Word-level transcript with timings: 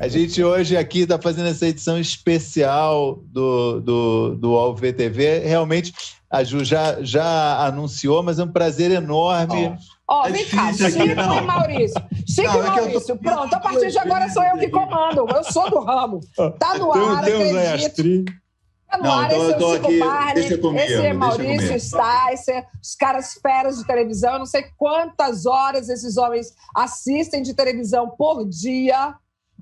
A 0.00 0.08
gente 0.08 0.42
hoje 0.42 0.78
aqui 0.78 1.00
está 1.00 1.20
fazendo 1.20 1.50
essa 1.50 1.66
edição 1.66 2.00
especial 2.00 3.20
do, 3.26 3.80
do, 3.80 4.34
do 4.34 4.56
AlvTV. 4.56 5.40
Realmente, 5.40 5.92
a 6.30 6.42
Ju 6.42 6.64
já, 6.64 7.02
já 7.02 7.66
anunciou, 7.66 8.22
mas 8.22 8.38
é 8.38 8.44
um 8.44 8.50
prazer 8.50 8.90
enorme. 8.90 9.76
Ó, 10.08 10.22
oh, 10.22 10.26
é 10.26 10.30
vem 10.30 10.46
cá, 10.46 10.72
Chico 10.72 11.02
e 11.02 11.14
Maurício. 11.42 12.02
Chico 12.26 12.48
não, 12.48 12.60
e 12.60 12.62
Maurício, 12.62 13.14
tô... 13.14 13.16
pronto, 13.18 13.52
a 13.52 13.60
partir 13.60 13.90
de 13.90 13.98
agora 13.98 14.26
sou 14.30 14.42
eu 14.42 14.56
que 14.56 14.70
comando. 14.70 15.26
Eu 15.28 15.44
sou 15.44 15.68
do 15.68 15.80
ramo. 15.80 16.20
Tá 16.58 16.78
no 16.78 16.92
ar, 16.92 17.22
acredito. 17.22 18.24
Tá 18.90 18.96
no 18.96 19.04
não, 19.04 19.12
ar, 19.12 19.26
então 19.26 19.42
esse 19.42 19.52
é 19.52 19.56
o 19.56 19.74
Chico 19.74 19.86
aqui, 19.86 19.98
Barney, 19.98 20.44
esse 20.44 20.54
é, 20.54 20.56
comigo, 20.56 20.82
esse 20.82 20.94
é 20.94 21.12
Maurício 21.12 21.76
está, 21.76 22.32
esse 22.32 22.50
é 22.50 22.64
os 22.82 22.94
caras 22.94 23.34
feras 23.34 23.76
de 23.76 23.86
televisão. 23.86 24.32
Eu 24.32 24.38
não 24.38 24.46
sei 24.46 24.64
quantas 24.78 25.44
horas 25.44 25.90
esses 25.90 26.16
homens 26.16 26.54
assistem 26.74 27.42
de 27.42 27.52
televisão 27.52 28.08
por 28.08 28.48
dia, 28.48 29.14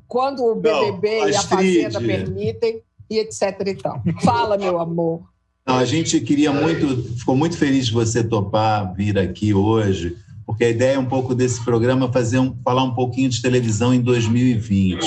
quando 0.09 0.43
o 0.45 0.55
BBB 0.55 1.21
não, 1.21 1.29
e 1.29 1.37
a 1.37 1.43
Fazenda 1.43 2.01
permitem, 2.01 2.83
e 3.11 3.19
etc 3.19 3.43
e 3.67 3.75
tal. 3.75 4.03
Fala, 4.25 4.57
meu 4.57 4.81
amor. 4.81 5.23
Não, 5.67 5.77
a 5.77 5.85
gente 5.85 6.19
queria 6.21 6.51
muito, 6.51 7.15
ficou 7.19 7.37
muito 7.37 7.57
feliz 7.59 7.87
de 7.87 7.93
você 7.93 8.25
topar 8.25 8.95
vir 8.95 9.19
aqui 9.19 9.53
hoje, 9.53 10.17
porque 10.47 10.65
a 10.65 10.71
ideia 10.71 10.95
é 10.95 10.99
um 10.99 11.05
pouco 11.05 11.35
desse 11.35 11.63
programa 11.63 12.11
fazer 12.11 12.39
um, 12.39 12.57
falar 12.65 12.83
um 12.83 12.95
pouquinho 12.95 13.29
de 13.29 13.43
televisão 13.43 13.93
em 13.93 14.01
2020. 14.01 14.99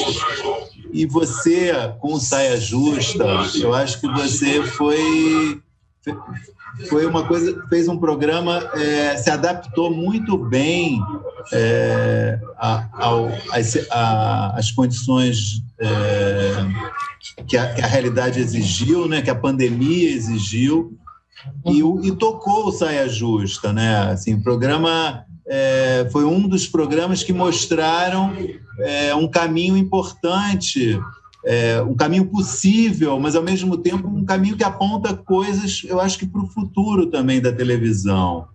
E 0.93 1.05
você, 1.07 1.71
com 1.99 2.19
saia 2.19 2.57
justa, 2.57 3.25
eu 3.55 3.73
acho 3.73 3.99
que 3.99 4.07
você 4.07 4.61
foi 4.63 5.61
foi 6.89 7.05
uma 7.05 7.27
coisa 7.27 7.63
fez 7.69 7.87
um 7.87 7.97
programa 7.97 8.57
é, 8.73 9.15
se 9.17 9.29
adaptou 9.29 9.93
muito 9.93 10.37
bem 10.37 10.99
é, 11.51 12.39
às 14.53 14.71
condições 14.71 15.61
é, 15.79 17.43
que, 17.47 17.57
a, 17.57 17.73
que, 17.73 17.81
a, 17.81 17.87
realidade 17.87 18.39
exigiu, 18.39 19.07
né, 19.07 19.21
que 19.21 19.29
a 19.29 19.35
pandemia 19.35 20.09
exigiu 20.09 20.97
e, 21.65 21.81
e 22.07 22.11
tocou 22.15 22.67
o 22.67 22.71
saia 22.71 23.07
justa, 23.09 23.73
né? 23.73 24.11
Assim, 24.11 24.35
o 24.35 24.43
programa 24.43 25.25
é, 25.47 26.07
foi 26.11 26.23
um 26.25 26.47
dos 26.47 26.67
programas 26.67 27.23
que 27.23 27.33
mostraram 27.33 28.33
é, 28.79 29.13
um 29.15 29.27
caminho 29.27 29.75
importante, 29.75 30.99
é, 31.45 31.81
um 31.81 31.95
caminho 31.95 32.25
possível, 32.25 33.19
mas 33.19 33.35
ao 33.35 33.43
mesmo 33.43 33.77
tempo 33.77 34.07
um 34.07 34.23
caminho 34.23 34.55
que 34.55 34.63
aponta 34.63 35.15
coisas, 35.15 35.81
eu 35.85 35.99
acho 35.99 36.19
que 36.19 36.27
para 36.27 36.41
o 36.41 36.47
futuro 36.47 37.07
também 37.07 37.41
da 37.41 37.51
televisão. 37.51 38.47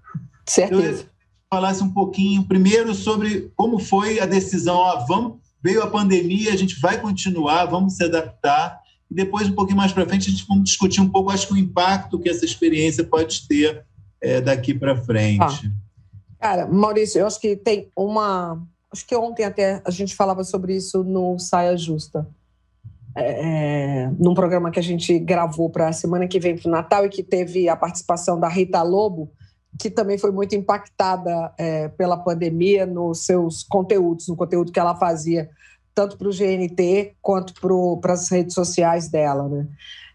Certeza. 0.47 1.07
Falasse 1.53 1.83
um 1.83 1.93
pouquinho 1.93 2.45
primeiro 2.45 2.95
sobre 2.95 3.53
como 3.55 3.79
foi 3.79 4.19
a 4.19 4.27
decisão, 4.27 4.79
vamos, 5.07 5.39
veio 5.63 5.83
a 5.83 5.91
pandemia, 5.91 6.53
a 6.53 6.57
gente 6.57 6.81
vai 6.81 7.01
continuar, 7.01 7.67
vamos 7.67 7.95
se 7.95 8.05
adaptar, 8.05 8.81
e 9.11 9.15
depois, 9.15 9.49
um 9.49 9.53
pouquinho 9.53 9.77
mais 9.77 9.93
para 9.93 10.07
frente, 10.07 10.29
a 10.29 10.33
gente 10.33 10.47
vai 10.47 10.59
discutir 10.59 11.01
um 11.01 11.09
pouco, 11.09 11.31
acho 11.31 11.47
que 11.47 11.55
o 11.55 11.59
impacto 11.59 12.19
que 12.19 12.29
essa 12.29 12.45
experiência 12.45 13.05
pode 13.05 13.47
ter 13.47 13.85
é, 14.21 14.41
daqui 14.41 14.75
para 14.75 14.97
frente. 14.97 15.41
Ah. 15.41 15.87
Cara, 16.41 16.67
Maurício, 16.67 17.21
eu 17.21 17.27
acho 17.27 17.41
que 17.41 17.57
tem 17.57 17.91
uma. 17.97 18.63
Acho 18.93 19.07
que 19.07 19.17
ontem 19.17 19.45
até 19.45 19.83
a 19.85 19.91
gente 19.91 20.15
falava 20.15 20.45
sobre 20.45 20.77
isso 20.77 21.03
no 21.03 21.39
Saia 21.39 21.77
Justa. 21.77 22.29
É, 23.15 24.05
é 24.05 24.11
num 24.19 24.35
programa 24.35 24.71
que 24.71 24.79
a 24.79 24.83
gente 24.83 25.19
gravou 25.19 25.71
para 25.71 25.89
a 25.89 25.93
semana 25.93 26.29
que 26.29 26.39
vem 26.39 26.57
para 26.57 26.69
o 26.69 26.71
Natal 26.71 27.07
e 27.07 27.09
que 27.09 27.23
teve 27.23 27.69
a 27.69 27.77
participação 27.77 28.39
da 28.39 28.49
Rita 28.49 28.83
Lobo, 28.83 29.31
que 29.79 29.91
também 29.91 30.19
foi 30.19 30.31
muito 30.31 30.55
impactada 30.55 31.53
é, 31.59 31.89
pela 31.89 32.17
pandemia 32.17 32.87
nos 32.87 33.25
seus 33.25 33.63
conteúdos, 33.63 34.29
no 34.29 34.37
conteúdo 34.37 34.73
que 34.73 34.81
ela 34.81 34.95
fazia, 34.95 35.51
tanto 35.95 36.17
para 36.17 36.29
o 36.29 36.33
GNT 36.33 37.15
quanto 37.23 37.55
para 38.01 38.13
as 38.13 38.29
redes 38.29 38.55
sociais 38.55 39.09
dela. 39.09 39.49
Né? 39.49 39.67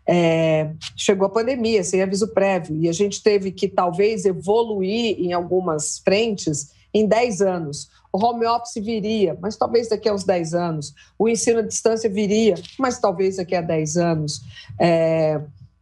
É, 0.08 0.72
chegou 0.96 1.28
a 1.28 1.30
pandemia 1.30 1.84
sem 1.84 2.02
aviso 2.02 2.28
prévio 2.34 2.76
e 2.76 2.90
a 2.90 2.94
gente 2.94 3.22
teve 3.22 3.52
que 3.52 3.68
talvez 3.68 4.26
evoluir 4.26 5.20
em 5.20 5.34
algumas 5.34 6.00
frentes 6.00 6.72
em 6.94 7.08
10 7.08 7.42
anos. 7.42 7.90
O 8.12 8.24
home 8.24 8.46
office 8.46 8.84
viria, 8.84 9.38
mas 9.42 9.56
talvez 9.56 9.88
daqui 9.88 10.10
a 10.10 10.14
uns 10.14 10.24
10 10.24 10.54
anos. 10.54 10.94
O 11.18 11.30
ensino 11.30 11.60
à 11.60 11.62
distância 11.62 12.10
viria, 12.10 12.56
mas 12.78 13.00
talvez 13.00 13.38
daqui 13.38 13.56
a 13.56 13.62
10 13.62 13.98
anos. 13.98 14.42
É, 14.80 15.40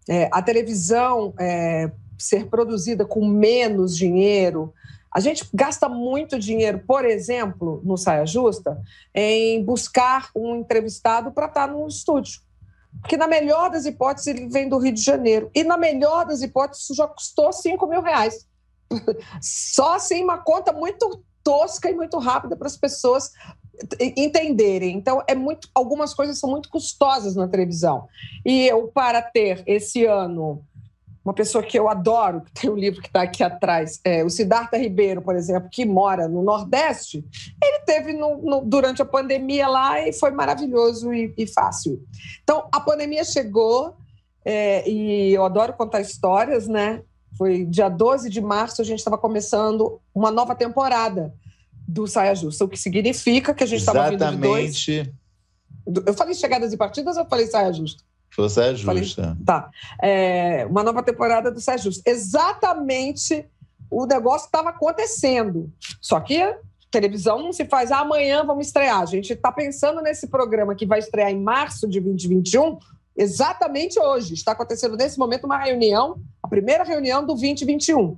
é, 0.08 0.30
a 0.32 0.42
televisão 0.42 1.34
é, 1.40 1.90
ser 2.20 2.48
produzida 2.48 3.06
com 3.06 3.26
menos 3.26 3.96
dinheiro. 3.96 4.74
A 5.14 5.20
gente 5.20 5.48
gasta 5.54 5.90
muito 5.90 6.38
dinheiro, 6.38 6.84
por 6.86 7.04
exemplo, 7.06 7.82
no 7.84 7.98
Saia 7.98 8.26
Justa, 8.26 8.80
em 9.14 9.64
buscar 9.64 10.30
um 10.36 10.56
entrevistado 10.56 11.32
para 11.32 11.48
estar 11.48 11.68
no 11.68 11.88
estúdio 11.88 12.42
porque 13.02 13.18
na 13.18 13.28
melhor 13.28 13.70
das 13.70 13.86
hipóteses 13.86 14.28
ele 14.28 14.48
vem 14.48 14.68
do 14.68 14.78
Rio 14.78 14.94
de 14.94 15.02
Janeiro. 15.02 15.50
E 15.54 15.64
na 15.64 15.78
melhor 15.78 16.26
das 16.26 16.42
hipóteses 16.42 16.96
já 16.96 17.08
custou 17.08 17.52
5 17.54 17.88
mil 17.88 18.02
reais. 18.02 18.48
Só 19.42 19.96
assim 19.96 20.24
uma 20.24 20.40
conta 20.40 20.74
muito 20.74 21.24
tosca 21.44 21.90
e 21.90 21.96
muito 21.96 22.18
rápida 22.18 22.56
para 22.56 22.68
as 22.68 22.78
pessoas 22.78 23.32
entenderem. 24.00 24.98
Então, 24.98 25.24
é 25.26 25.34
muito, 25.34 25.70
algumas 25.74 26.14
coisas 26.14 26.38
são 26.38 26.50
muito 26.50 26.70
custosas 26.70 27.36
na 27.36 27.48
televisão. 27.48 28.08
E 28.46 28.68
eu, 28.68 28.88
para 28.88 29.22
ter 29.22 29.64
esse 29.66 30.06
ano 30.06 30.62
uma 31.30 31.34
pessoa 31.34 31.64
que 31.64 31.78
eu 31.78 31.88
adoro, 31.88 32.42
que 32.42 32.52
tem 32.52 32.70
um 32.72 32.76
livro 32.76 33.02
que 33.02 33.08
está 33.08 33.22
aqui 33.22 33.44
atrás, 33.44 34.02
é, 34.04 34.24
o 34.24 34.30
Siddhartha 34.32 34.78
Ribeiro, 34.78 35.22
por 35.22 35.36
exemplo, 35.36 35.70
que 35.72 35.86
mora 35.86 36.28
no 36.28 36.42
Nordeste, 36.42 37.24
ele 37.64 37.80
teve 37.86 38.14
no, 38.14 38.38
no, 38.38 38.62
durante 38.66 39.00
a 39.02 39.06
pandemia 39.06 39.68
lá 39.68 40.02
e 40.02 40.12
foi 40.12 40.32
maravilhoso 40.32 41.14
e, 41.14 41.32
e 41.38 41.46
fácil. 41.46 42.04
Então, 42.44 42.68
a 42.72 42.80
pandemia 42.80 43.24
chegou 43.24 43.96
é, 44.44 44.90
e 44.90 45.32
eu 45.32 45.46
adoro 45.46 45.74
contar 45.74 46.02
histórias, 46.02 46.68
né? 46.68 47.04
Foi 47.38 47.64
dia 47.64 47.90
12 47.90 48.28
de 48.28 48.42
março, 48.42 48.82
a 48.82 48.86
gente 48.86 48.98
estava 48.98 49.18
começando 49.18 50.02
uma 50.14 50.32
nova 50.32 50.56
temporada 50.56 51.32
do 51.88 52.08
Saia 52.08 52.34
Justa, 52.34 52.66
o 52.66 52.68
que 52.68 52.78
significa 52.78 53.54
que 53.54 53.64
a 53.64 53.68
gente 53.68 53.82
estava 53.82 54.10
vindo 54.10 54.26
de 54.32 54.38
dois... 54.38 54.86
Eu 56.06 56.14
falei 56.14 56.34
chegadas 56.34 56.74
e 56.74 56.78
partidas 56.78 57.18
ou 57.18 57.24
eu 57.24 57.30
falei 57.30 57.46
Saia 57.46 57.72
Justa? 57.72 58.04
Foi 58.32 58.50
Saia 58.50 58.76
Justa. 58.76 59.24
Falei, 59.24 59.46
tá. 59.46 59.70
É, 60.02 60.66
uma 60.70 60.84
nova 60.84 61.04
temporada 61.04 61.52
do 61.52 61.60
Saia 61.60 61.78
Justa. 61.78 62.10
Exatamente 62.10 63.48
o 63.90 64.06
negócio 64.06 64.46
estava 64.46 64.70
acontecendo. 64.70 65.72
Só 66.00 66.20
que 66.20 66.56
televisão 66.92 67.42
não 67.42 67.54
se 67.54 67.66
faz 67.66 67.92
ah, 67.92 68.00
amanhã 68.00 68.44
vamos 68.44 68.68
estrear. 68.68 69.02
A 69.02 69.06
gente 69.06 69.34
está 69.34 69.52
pensando 69.52 70.02
nesse 70.02 70.28
programa 70.28 70.76
que 70.76 70.86
vai 70.86 71.00
estrear 71.00 71.30
em 71.30 71.42
março 71.42 71.88
de 71.88 72.00
2021, 72.00 72.78
exatamente 73.16 74.00
hoje. 74.00 74.34
Está 74.34 74.54
acontecendo 74.54 74.98
nesse 74.98 75.18
momento 75.18 75.46
uma 75.46 75.58
reunião, 75.58 76.20
a 76.42 76.48
primeira 76.48 76.84
reunião 76.84 77.22
do 77.22 77.28
2021. 77.28 78.18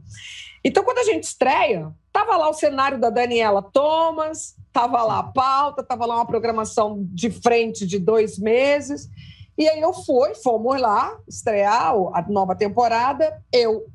Então, 0.63 0.83
quando 0.83 0.99
a 0.99 1.03
gente 1.03 1.23
estreia, 1.23 1.91
estava 2.07 2.37
lá 2.37 2.49
o 2.49 2.53
cenário 2.53 2.99
da 2.99 3.09
Daniela 3.09 3.61
Thomas, 3.61 4.55
estava 4.67 5.03
lá 5.03 5.19
a 5.19 5.23
pauta, 5.23 5.81
estava 5.81 6.05
lá 6.05 6.15
uma 6.15 6.25
programação 6.25 7.03
de 7.11 7.31
frente 7.31 7.85
de 7.85 7.97
dois 7.97 8.37
meses. 8.37 9.09
E 9.57 9.67
aí 9.67 9.79
eu 9.79 9.93
fui, 9.93 10.33
fomos 10.35 10.79
lá 10.79 11.17
estrear 11.27 11.93
a 12.13 12.25
nova 12.29 12.55
temporada, 12.55 13.43
eu, 13.51 13.85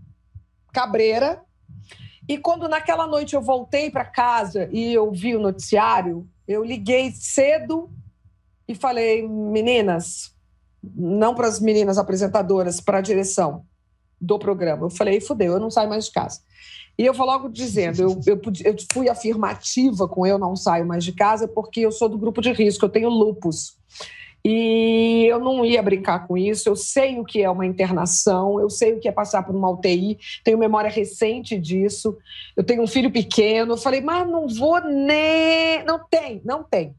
Cabreira. 0.72 1.43
E 2.28 2.37
quando 2.37 2.69
naquela 2.69 3.06
noite 3.06 3.34
eu 3.34 3.43
voltei 3.43 3.91
para 3.91 4.05
casa 4.05 4.69
e 4.72 4.93
eu 4.93 5.11
vi 5.11 5.34
o 5.34 5.41
noticiário, 5.41 6.28
eu 6.47 6.65
liguei 6.65 7.12
cedo 7.12 7.91
e 8.69 8.75
falei, 8.75 9.27
meninas, 9.27 10.34
não 10.83 11.34
para 11.34 11.47
as 11.47 11.61
meninas 11.61 11.99
apresentadoras, 11.99 12.81
para 12.81 12.99
a 12.99 13.03
direção 13.03 13.65
do 14.21 14.38
programa. 14.38 14.87
Eu 14.87 14.91
falei, 14.91 15.21
fudeu, 15.21 15.55
eu 15.55 15.61
não 15.61 15.71
saio 15.71 15.88
mais 15.88 16.06
de 16.06 16.12
casa. 16.12 16.41
E 16.99 17.05
eu 17.05 17.12
vou 17.12 17.27
logo 17.27 17.49
dizendo, 17.49 18.00
eu, 18.03 18.21
eu, 18.27 18.41
eu, 18.65 18.77
fui 18.91 19.09
afirmativa 19.09 20.09
com 20.09 20.27
eu 20.27 20.38
não 20.38 20.56
saio 20.56 20.87
mais 20.87 21.05
de 21.05 21.12
casa 21.12 21.47
porque 21.47 21.81
eu 21.81 21.93
sou 21.93 22.08
do 22.08 22.19
grupo 22.19 22.41
de 22.41 22.50
risco, 22.53 22.85
eu 22.85 22.88
tenho 22.88 23.11
lupus. 23.11 23.76
E 24.48 25.26
eu 25.26 25.40
não 25.40 25.64
ia 25.64 25.82
brincar 25.82 26.25
com 26.25 26.38
isso. 26.38 26.69
Eu 26.69 26.76
sei 26.76 27.19
o 27.19 27.25
que 27.25 27.43
é 27.43 27.50
uma 27.50 27.66
internação, 27.66 28.60
eu 28.60 28.70
sei 28.70 28.93
o 28.93 29.00
que 29.00 29.08
é 29.08 29.12
passar 29.12 29.43
por 29.43 29.56
uma 29.56 29.69
UTI, 29.69 30.20
tenho 30.44 30.56
memória 30.56 30.88
recente 30.88 31.58
disso. 31.58 32.16
Eu 32.56 32.62
tenho 32.62 32.81
um 32.81 32.87
filho 32.87 33.10
pequeno. 33.10 33.72
Eu 33.72 33.76
falei, 33.76 34.00
mas 34.00 34.25
não 34.31 34.46
vou 34.46 34.81
nem. 34.81 35.84
Não 35.84 35.98
tem, 36.08 36.40
não 36.44 36.62
tem. 36.62 36.94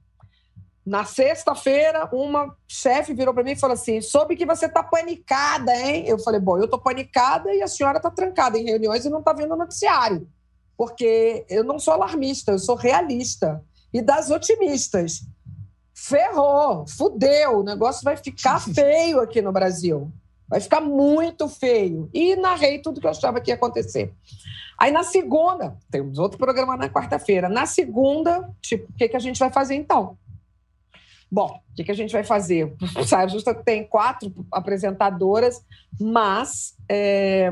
Na 0.86 1.06
sexta-feira, 1.06 2.10
uma 2.12 2.54
chefe 2.68 3.14
virou 3.14 3.34
para 3.34 3.44
mim 3.44 3.52
e 3.52 3.60
falou 3.60 3.76
assim: 3.76 4.02
soube 4.02 4.36
que 4.36 4.46
você 4.46 4.66
está 4.66 4.84
panicada, 4.84 5.74
hein? 5.74 6.04
Eu 6.06 6.20
falei: 6.20 6.42
bom, 6.42 6.58
eu 6.58 6.66
estou 6.66 6.80
panicada 6.80 7.56
e 7.56 7.62
a 7.62 7.68
senhora 7.68 7.96
está 7.96 8.12
trancada 8.12 8.58
em 8.58 8.66
reuniões 8.66 9.06
e 9.06 9.10
não 9.10 9.20
está 9.20 9.32
vendo 9.32 9.54
o 9.54 9.58
noticiário. 9.58 10.28
Porque 10.76 11.46
eu 11.50 11.64
não 11.64 11.80
sou 11.80 11.94
alarmista, 11.94 12.52
eu 12.52 12.60
sou 12.60 12.76
realista 12.76 13.64
e 13.94 14.02
das 14.02 14.32
otimistas 14.32 15.22
ferrou, 16.08 16.86
fudeu, 16.88 17.60
o 17.60 17.64
negócio 17.64 18.04
vai 18.04 18.16
ficar 18.16 18.60
feio 18.74 19.20
aqui 19.20 19.42
no 19.42 19.52
Brasil. 19.52 20.12
Vai 20.48 20.62
ficar 20.62 20.80
muito 20.80 21.50
feio. 21.50 22.10
E 22.14 22.36
narrei 22.36 22.80
tudo 22.80 23.02
que 23.02 23.08
eu 23.08 23.12
achava 23.12 23.42
que 23.42 23.52
ia 23.52 23.56
acontecer. 23.56 24.14
Aí 24.78 24.92
na 24.92 25.04
segunda, 25.04 25.76
temos 25.92 26.18
outro 26.18 26.38
programa 26.38 26.78
na 26.78 26.90
quarta-feira. 26.90 27.50
Na 27.50 27.66
segunda, 27.66 28.50
tipo, 28.62 28.90
o 28.90 28.94
que, 28.94 29.10
que 29.10 29.16
a 29.18 29.20
gente 29.20 29.40
vai 29.40 29.52
fazer 29.52 29.76
então? 29.76 30.18
Bom, 31.30 31.60
o 31.72 31.76
que, 31.76 31.84
que 31.84 31.92
a 31.92 31.96
gente 31.96 32.14
vai 32.14 32.24
fazer? 32.24 32.74
O 32.98 33.04
Saia 33.04 33.28
Justa 33.28 33.54
tem 33.54 33.86
quatro 33.86 34.34
apresentadoras, 34.50 35.62
mas 36.00 36.76
é, 36.88 37.52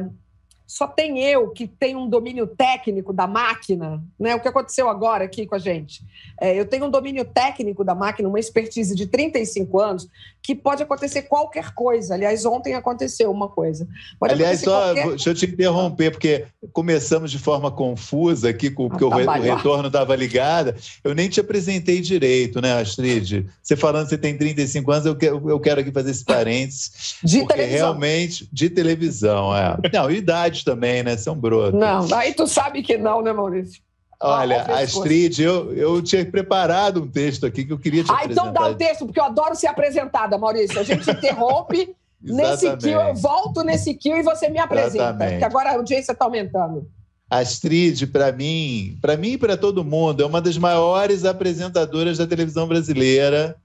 só 0.67 0.87
tem 0.87 1.19
eu 1.19 1.49
que 1.49 1.67
tenho 1.67 1.99
um 1.99 2.09
domínio 2.09 2.47
técnico 2.47 3.13
da 3.13 3.27
máquina, 3.27 4.03
né? 4.19 4.35
O 4.35 4.39
que 4.39 4.47
aconteceu 4.47 4.89
agora 4.89 5.25
aqui 5.25 5.45
com 5.45 5.55
a 5.55 5.59
gente. 5.59 6.03
É, 6.39 6.57
eu 6.59 6.65
tenho 6.65 6.85
um 6.85 6.89
domínio 6.89 7.23
técnico 7.23 7.83
da 7.83 7.93
máquina, 7.93 8.27
uma 8.27 8.39
expertise 8.39 8.95
de 8.95 9.07
35 9.07 9.79
anos, 9.79 10.07
que 10.45 10.53
pode 10.53 10.83
acontecer 10.83 11.23
qualquer 11.23 11.73
coisa. 11.73 12.13
Aliás, 12.13 12.45
ontem 12.45 12.75
aconteceu 12.75 13.31
uma 13.31 13.49
coisa. 13.49 13.87
Pode 14.19 14.33
Aliás, 14.33 14.61
só 14.61 14.85
qualquer... 14.85 15.07
deixa 15.09 15.29
eu 15.31 15.33
te 15.33 15.45
interromper, 15.47 16.11
porque 16.11 16.45
começamos 16.71 17.31
de 17.31 17.39
forma 17.39 17.71
confusa 17.71 18.49
aqui, 18.49 18.69
porque 18.69 19.03
ah, 19.03 19.07
o, 19.07 19.15
o 19.15 19.41
retorno 19.41 19.87
estava 19.87 20.15
ligado. 20.15 20.75
Eu 21.03 21.15
nem 21.15 21.27
te 21.27 21.39
apresentei 21.39 21.99
direito, 21.99 22.61
né, 22.61 22.79
Astrid? 22.79 23.47
Você 23.61 23.75
falando 23.75 24.03
que 24.03 24.11
você 24.11 24.17
tem 24.17 24.37
35 24.37 24.91
anos, 24.91 25.05
eu 25.07 25.15
quero, 25.15 25.49
eu 25.49 25.59
quero 25.59 25.81
aqui 25.81 25.91
fazer 25.91 26.11
esse 26.11 26.23
parênteses. 26.23 27.17
De 27.23 27.39
porque 27.39 27.53
televisão. 27.53 27.79
realmente, 27.79 28.49
de 28.51 28.69
televisão, 28.69 29.55
é. 29.55 29.77
Não, 29.91 30.11
idade 30.11 30.63
também, 30.63 31.01
né? 31.01 31.17
São 31.17 31.35
broto. 31.35 31.75
Não, 31.75 32.07
aí 32.13 32.33
tu 32.33 32.45
sabe 32.45 32.83
que 32.83 32.97
não, 32.97 33.21
né, 33.21 33.33
Maurício? 33.33 33.84
Olha, 34.21 34.65
ah, 34.67 34.79
Astrid, 34.79 35.39
eu, 35.39 35.73
eu 35.73 36.01
tinha 36.01 36.25
preparado 36.25 37.03
um 37.03 37.07
texto 37.07 37.45
aqui 37.45 37.65
que 37.65 37.73
eu 37.73 37.79
queria 37.79 38.03
te 38.03 38.11
ah, 38.11 38.15
apresentar. 38.15 38.41
Ah, 38.41 38.49
então 38.49 38.63
dá 38.63 38.69
o 38.69 38.75
texto, 38.75 39.05
porque 39.05 39.19
eu 39.19 39.25
adoro 39.25 39.55
ser 39.55 39.67
apresentada, 39.67 40.37
Maurício. 40.37 40.79
A 40.79 40.83
gente 40.83 41.09
interrompe 41.09 41.95
nesse 42.21 42.75
kill, 42.77 42.99
eu 42.99 43.15
volto 43.15 43.61
nesse 43.63 43.93
kill 43.93 44.17
e 44.17 44.23
você 44.23 44.49
me 44.49 44.59
apresenta, 44.59 44.95
Exatamente. 44.95 45.31
porque 45.31 45.45
agora 45.45 45.71
a 45.71 45.73
audiência 45.75 46.13
está 46.13 46.25
aumentando. 46.25 46.87
Astrid, 47.29 48.07
para 48.07 48.31
mim, 48.31 48.97
para 49.01 49.17
mim 49.17 49.31
e 49.31 49.37
para 49.37 49.57
todo 49.57 49.83
mundo, 49.83 50.23
é 50.23 50.25
uma 50.25 50.41
das 50.41 50.57
maiores 50.57 51.25
apresentadoras 51.25 52.17
da 52.17 52.27
televisão 52.27 52.67
brasileira. 52.67 53.55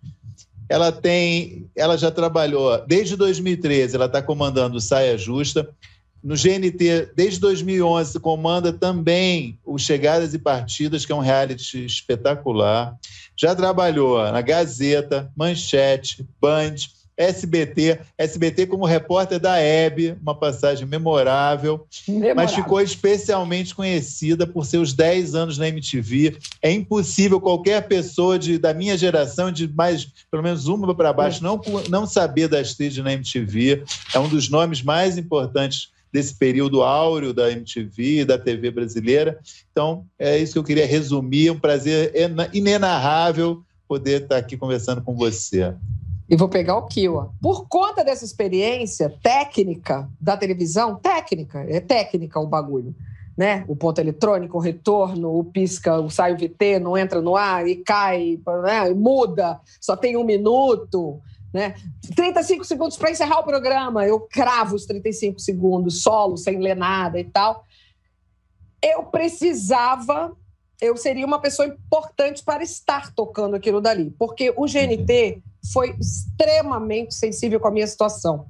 Ela 0.68 0.90
tem, 0.90 1.68
ela 1.76 1.96
já 1.96 2.10
trabalhou 2.10 2.84
desde 2.86 3.16
2013, 3.16 3.96
ela 3.96 4.06
está 4.06 4.22
comandando 4.22 4.80
Saia 4.80 5.18
Justa. 5.18 5.68
No 6.22 6.34
GNT, 6.34 7.12
desde 7.16 7.40
2011, 7.40 8.20
comanda 8.20 8.72
também 8.72 9.58
o 9.64 9.78
Chegadas 9.78 10.34
e 10.34 10.38
Partidas, 10.38 11.06
que 11.06 11.12
é 11.12 11.14
um 11.14 11.20
reality 11.20 11.84
espetacular. 11.84 12.94
Já 13.36 13.54
trabalhou 13.54 14.18
na 14.30 14.42
Gazeta, 14.42 15.32
Manchete, 15.34 16.26
Band, 16.40 16.74
SBT, 17.20 18.00
SBT 18.16 18.66
como 18.66 18.86
repórter 18.86 19.38
da 19.38 19.58
Hebe, 19.58 20.16
uma 20.22 20.34
passagem 20.34 20.86
memorável, 20.86 21.86
memorável, 22.08 22.34
mas 22.34 22.54
ficou 22.54 22.80
especialmente 22.80 23.74
conhecida 23.74 24.46
por 24.46 24.64
seus 24.64 24.94
10 24.94 25.34
anos 25.34 25.58
na 25.58 25.68
MTV. 25.68 26.38
É 26.62 26.72
impossível 26.72 27.38
qualquer 27.38 27.86
pessoa 27.86 28.38
de, 28.38 28.56
da 28.56 28.72
minha 28.72 28.96
geração, 28.96 29.52
de 29.52 29.68
mais, 29.68 30.06
pelo 30.30 30.42
menos 30.42 30.66
uma 30.66 30.94
para 30.94 31.12
baixo, 31.12 31.42
não, 31.42 31.60
não 31.90 32.06
saber 32.06 32.48
da 32.48 32.58
Astrid 32.58 33.02
na 33.02 33.12
MTV. 33.12 33.84
É 34.14 34.18
um 34.18 34.28
dos 34.28 34.48
nomes 34.48 34.82
mais 34.82 35.18
importantes 35.18 35.90
desse 36.12 36.34
período 36.34 36.82
áureo 36.82 37.32
da 37.32 37.50
MTV, 37.50 38.24
da 38.24 38.38
TV 38.38 38.70
brasileira. 38.70 39.38
Então, 39.70 40.04
é 40.18 40.38
isso 40.38 40.54
que 40.54 40.58
eu 40.58 40.64
queria 40.64 40.86
resumir. 40.86 41.50
Um 41.50 41.58
prazer 41.58 42.12
inenarrável 42.52 43.62
poder 43.86 44.22
estar 44.22 44.36
aqui 44.36 44.56
conversando 44.56 45.02
com 45.02 45.16
você. 45.16 45.74
E 46.28 46.36
vou 46.36 46.48
pegar 46.48 46.76
o 46.76 46.86
Kiwa. 46.86 47.34
Por 47.42 47.66
conta 47.68 48.04
dessa 48.04 48.24
experiência 48.24 49.12
técnica 49.20 50.08
da 50.20 50.36
televisão, 50.36 50.94
técnica, 50.94 51.66
é 51.68 51.80
técnica 51.80 52.38
o 52.38 52.46
bagulho, 52.46 52.94
né? 53.36 53.64
O 53.66 53.74
ponto 53.74 54.00
eletrônico, 54.00 54.56
o 54.56 54.60
retorno, 54.60 55.36
o 55.36 55.42
pisca, 55.42 55.98
o 55.98 56.08
sai 56.08 56.32
o 56.32 56.36
VT, 56.36 56.78
não 56.78 56.96
entra 56.96 57.20
no 57.20 57.34
ar 57.34 57.66
e 57.66 57.74
cai, 57.76 58.38
né? 58.62 58.90
muda, 58.94 59.58
só 59.80 59.96
tem 59.96 60.16
um 60.16 60.22
minuto. 60.22 61.20
Né? 61.52 61.74
35 62.14 62.64
segundos 62.64 62.96
para 62.96 63.10
encerrar 63.10 63.40
o 63.40 63.44
programa, 63.44 64.06
eu 64.06 64.20
cravo 64.20 64.76
os 64.76 64.86
35 64.86 65.40
segundos, 65.40 66.02
solo, 66.02 66.36
sem 66.36 66.58
ler 66.58 66.76
nada 66.76 67.18
e 67.18 67.24
tal. 67.24 67.64
Eu 68.80 69.04
precisava, 69.04 70.36
eu 70.80 70.96
seria 70.96 71.26
uma 71.26 71.40
pessoa 71.40 71.66
importante 71.66 72.44
para 72.44 72.62
estar 72.62 73.12
tocando 73.14 73.56
aquilo 73.56 73.80
dali, 73.80 74.14
porque 74.18 74.54
o 74.56 74.64
GNT 74.64 75.42
foi 75.72 75.94
extremamente 75.98 77.14
sensível 77.14 77.58
com 77.58 77.68
a 77.68 77.72
minha 77.72 77.86
situação. 77.86 78.46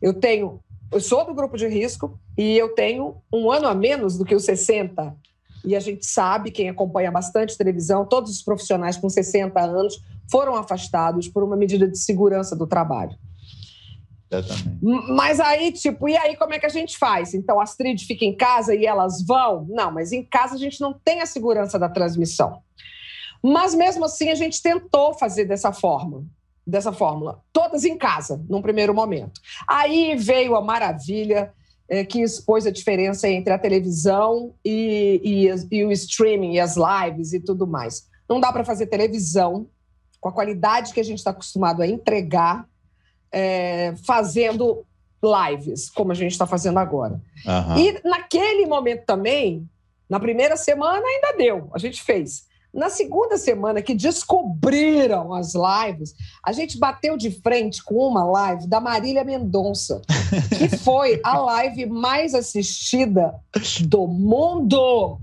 Eu 0.00 0.14
tenho, 0.14 0.60
eu 0.92 1.00
sou 1.00 1.26
do 1.26 1.34
grupo 1.34 1.56
de 1.56 1.66
risco 1.66 2.18
e 2.36 2.56
eu 2.56 2.74
tenho 2.74 3.16
um 3.32 3.50
ano 3.50 3.66
a 3.66 3.74
menos 3.74 4.16
do 4.16 4.24
que 4.24 4.34
os 4.34 4.44
60. 4.44 5.14
E 5.64 5.74
a 5.74 5.80
gente 5.80 6.06
sabe, 6.06 6.52
quem 6.52 6.68
acompanha 6.68 7.10
bastante 7.10 7.58
televisão, 7.58 8.06
todos 8.06 8.30
os 8.30 8.42
profissionais 8.42 8.96
com 8.96 9.08
60 9.08 9.60
anos, 9.60 10.00
foram 10.30 10.54
afastados 10.54 11.28
por 11.28 11.42
uma 11.42 11.56
medida 11.56 11.88
de 11.88 11.98
segurança 11.98 12.54
do 12.54 12.66
trabalho. 12.66 13.16
Exatamente. 14.30 14.78
Mas 14.82 15.40
aí, 15.40 15.72
tipo, 15.72 16.08
e 16.08 16.16
aí 16.16 16.36
como 16.36 16.52
é 16.52 16.58
que 16.58 16.66
a 16.66 16.70
gente 16.70 16.98
faz? 16.98 17.32
Então, 17.32 17.58
a 17.58 17.62
Astrid 17.62 18.04
fica 18.04 18.24
em 18.24 18.36
casa 18.36 18.74
e 18.74 18.84
elas 18.84 19.24
vão? 19.24 19.66
Não, 19.70 19.90
mas 19.90 20.12
em 20.12 20.22
casa 20.22 20.54
a 20.54 20.58
gente 20.58 20.80
não 20.80 20.92
tem 20.92 21.22
a 21.22 21.26
segurança 21.26 21.78
da 21.78 21.88
transmissão. 21.88 22.60
Mas 23.42 23.74
mesmo 23.74 24.04
assim, 24.04 24.30
a 24.30 24.34
gente 24.34 24.60
tentou 24.60 25.14
fazer 25.14 25.44
dessa 25.44 25.72
forma, 25.72 26.24
dessa 26.66 26.92
fórmula, 26.92 27.40
todas 27.52 27.84
em 27.84 27.96
casa, 27.96 28.44
num 28.48 28.60
primeiro 28.60 28.94
momento. 28.94 29.40
Aí 29.66 30.14
veio 30.16 30.56
a 30.56 30.60
maravilha 30.60 31.52
é, 31.88 32.04
que 32.04 32.20
expôs 32.20 32.66
a 32.66 32.70
diferença 32.70 33.28
entre 33.28 33.52
a 33.52 33.58
televisão 33.58 34.54
e, 34.64 35.48
e, 35.70 35.76
e 35.76 35.84
o 35.84 35.92
streaming, 35.92 36.54
e 36.54 36.60
as 36.60 36.76
lives 36.76 37.32
e 37.32 37.40
tudo 37.40 37.66
mais. 37.66 38.06
Não 38.28 38.38
dá 38.38 38.52
para 38.52 38.64
fazer 38.64 38.86
televisão 38.86 39.68
com 40.20 40.28
a 40.28 40.32
qualidade 40.32 40.92
que 40.92 41.00
a 41.00 41.04
gente 41.04 41.18
está 41.18 41.30
acostumado 41.30 41.82
a 41.82 41.86
entregar, 41.86 42.66
é, 43.30 43.94
fazendo 44.04 44.84
lives, 45.22 45.90
como 45.90 46.12
a 46.12 46.14
gente 46.14 46.32
está 46.32 46.46
fazendo 46.46 46.78
agora. 46.78 47.20
Uhum. 47.44 47.78
E 47.78 48.00
naquele 48.04 48.66
momento 48.66 49.04
também, 49.04 49.68
na 50.08 50.20
primeira 50.20 50.56
semana 50.56 51.04
ainda 51.04 51.36
deu, 51.36 51.70
a 51.74 51.78
gente 51.78 52.02
fez. 52.02 52.46
Na 52.72 52.90
segunda 52.90 53.38
semana 53.38 53.80
que 53.80 53.94
descobriram 53.94 55.32
as 55.32 55.54
lives, 55.54 56.14
a 56.44 56.52
gente 56.52 56.78
bateu 56.78 57.16
de 57.16 57.30
frente 57.30 57.82
com 57.82 57.94
uma 57.94 58.24
live 58.24 58.66
da 58.66 58.78
Marília 58.78 59.24
Mendonça, 59.24 60.02
que 60.56 60.68
foi 60.76 61.18
a 61.24 61.38
live 61.38 61.86
mais 61.86 62.34
assistida 62.34 63.34
do 63.80 64.06
mundo. 64.06 65.18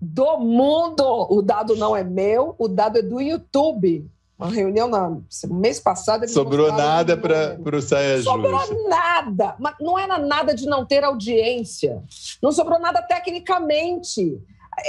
Do 0.00 0.38
mundo! 0.38 1.26
O 1.28 1.42
dado 1.42 1.74
não 1.74 1.96
é 1.96 2.04
meu, 2.04 2.54
o 2.56 2.68
dado 2.68 2.98
é 2.98 3.02
do 3.02 3.20
YouTube 3.20 4.08
uma 4.38 4.50
reunião 4.50 4.88
no 4.88 5.24
mês 5.48 5.80
passado. 5.80 6.28
Sobrou 6.28 6.70
nada 6.72 7.16
para 7.16 7.58
o 7.76 7.82
Saia 7.82 8.22
Sobrou 8.22 8.58
justa. 8.60 8.88
nada. 8.88 9.56
Mas 9.58 9.74
não 9.80 9.98
era 9.98 10.18
nada 10.18 10.54
de 10.54 10.66
não 10.66 10.84
ter 10.84 11.02
audiência. 11.02 12.02
Não 12.42 12.52
sobrou 12.52 12.78
nada 12.78 13.00
tecnicamente. 13.02 14.38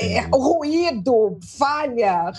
É, 0.02 0.28
o 0.36 0.38
ruído, 0.38 1.40
falha, 1.58 2.32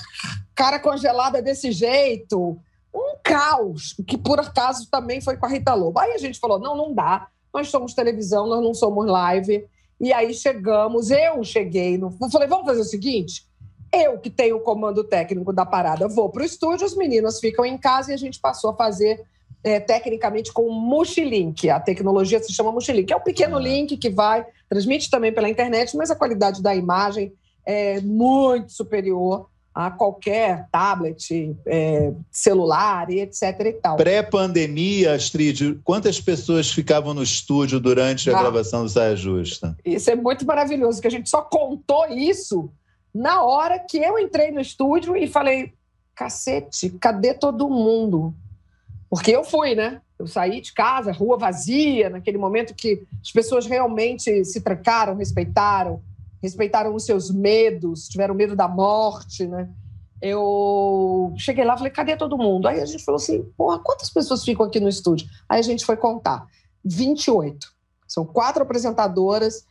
cara 0.55 0.79
congelada 0.79 1.41
desse 1.41 1.73
jeito. 1.73 2.59
Um 2.95 3.17
caos, 3.23 3.95
que 4.07 4.19
por 4.19 4.39
acaso 4.39 4.89
também 4.91 5.21
foi 5.21 5.39
com 5.39 5.47
a 5.47 5.49
Rita 5.49 5.73
Lobo. 5.73 5.99
Aí 5.99 6.13
a 6.13 6.19
gente 6.19 6.39
falou: 6.39 6.59
não, 6.59 6.77
não 6.77 6.95
dá. 6.95 7.29
Nós 7.55 7.69
somos 7.69 7.95
televisão, 7.95 8.47
nós 8.47 8.63
não 8.63 8.75
somos 8.75 9.07
live. 9.07 9.67
E 9.99 10.13
aí 10.13 10.35
chegamos, 10.35 11.11
eu 11.11 11.43
cheguei, 11.43 11.97
no, 11.97 12.11
falei: 12.31 12.47
vamos 12.47 12.67
fazer 12.67 12.83
o 12.83 12.85
seguinte 12.85 13.48
eu, 13.93 14.19
que 14.19 14.31
tenho 14.31 14.57
o 14.57 14.61
comando 14.61 15.03
técnico 15.05 15.53
da 15.53 15.65
parada, 15.65 16.09
vou 16.09 16.29
para 16.29 16.43
o 16.43 16.47
estúdio, 16.47 16.87
os 16.87 16.97
meninos 16.97 17.41
ficam 17.41 17.65
em 17.65 17.79
casa 17.79 18.11
e 18.11 18.15
a 18.15 18.19
gente 18.19 18.39
passou 18.39 18.71
a 18.71 18.77
fazer 18.77 19.25
é, 19.63 19.81
tecnicamente 19.81 20.53
com 20.53 20.63
o 20.63 20.73
Mushilink. 20.73 21.69
A 21.69 21.81
tecnologia 21.81 22.43
se 22.43 22.53
chama 22.53 22.73
Mushilink. 22.73 23.13
É 23.13 23.17
um 23.17 23.21
pequeno 23.21 23.57
uhum. 23.57 23.63
link 23.63 23.97
que 23.97 24.11
vai, 24.11 24.45
transmite 24.69 25.11
também 25.11 25.33
pela 25.33 25.49
internet, 25.49 25.97
mas 25.97 26.11
a 26.11 26.17
qualidade 26.17 26.63
da 26.63 26.75
imagem 26.75 27.33
é 27.65 28.01
muito 28.01 28.73
superior 28.73 29.47
a 29.75 29.93
qualquer 29.93 30.67
tablet, 30.73 31.57
é, 31.65 32.13
celular 32.33 33.11
e 33.11 33.21
etc 33.21 33.43
e 33.61 33.73
tal. 33.75 33.97
Pré-pandemia, 33.97 35.15
Astrid, 35.15 35.79
quantas 35.85 36.21
pessoas 36.21 36.69
ficavam 36.69 37.15
no 37.15 37.23
estúdio 37.23 37.79
durante 37.79 38.29
a 38.29 38.37
ah, 38.37 38.41
gravação 38.41 38.83
do 38.83 38.89
Saia 38.89 39.15
Justa? 39.15 39.77
Isso 39.85 40.11
é 40.11 40.17
muito 40.17 40.45
maravilhoso, 40.45 41.01
que 41.01 41.07
a 41.07 41.11
gente 41.11 41.31
só 41.31 41.43
contou 41.43 42.09
isso 42.09 42.69
na 43.19 43.43
hora 43.43 43.81
que 43.81 43.99
eu 43.99 44.17
entrei 44.17 44.53
no 44.53 44.61
estúdio 44.61 45.17
e 45.17 45.27
falei: 45.27 45.75
cacete, 46.15 46.91
cadê 46.91 47.35
todo 47.35 47.69
mundo? 47.69 48.33
Porque 49.11 49.33
eu 49.33 49.43
fui, 49.43 49.75
né? 49.75 50.01
Eu 50.17 50.29
saí 50.29 50.61
de 50.61 50.73
casa, 50.73 51.11
rua 51.11 51.37
vazia, 51.37 52.11
naquele 52.11 52.39
momento 52.39 52.75
que 52.75 53.05
as 53.21 53.33
pessoas 53.33 53.67
realmente 53.67 54.45
se 54.45 54.61
trancaram, 54.61 55.17
respeitaram, 55.17 56.01
respeitaram 56.41 56.95
os 56.95 57.05
seus 57.05 57.29
medos, 57.29 58.09
tiveram 58.09 58.37
medo 58.37 58.55
da 58.55 58.69
morte, 58.69 59.49
né? 59.49 59.69
Eu 60.23 61.35
cheguei 61.37 61.65
lá 61.65 61.77
falei, 61.77 61.93
cadê 61.93 62.17
todo 62.17 62.39
mundo? 62.39 62.69
Aí 62.69 62.81
a 62.81 62.87
gente 62.87 63.05
falou 63.05 63.17
assim, 63.17 63.43
porra, 63.57 63.81
quantas 63.81 64.11
pessoas 64.11 64.45
ficam 64.45 64.67
aqui 64.67 64.79
no 64.79 64.89
estúdio? 64.89 65.29
Aí 65.49 65.59
a 65.59 65.63
gente 65.63 65.85
foi 65.85 65.97
contar, 65.97 66.47
28. 66.85 67.73
São 68.07 68.25
quatro 68.25 68.63
apresentadoras, 68.63 69.65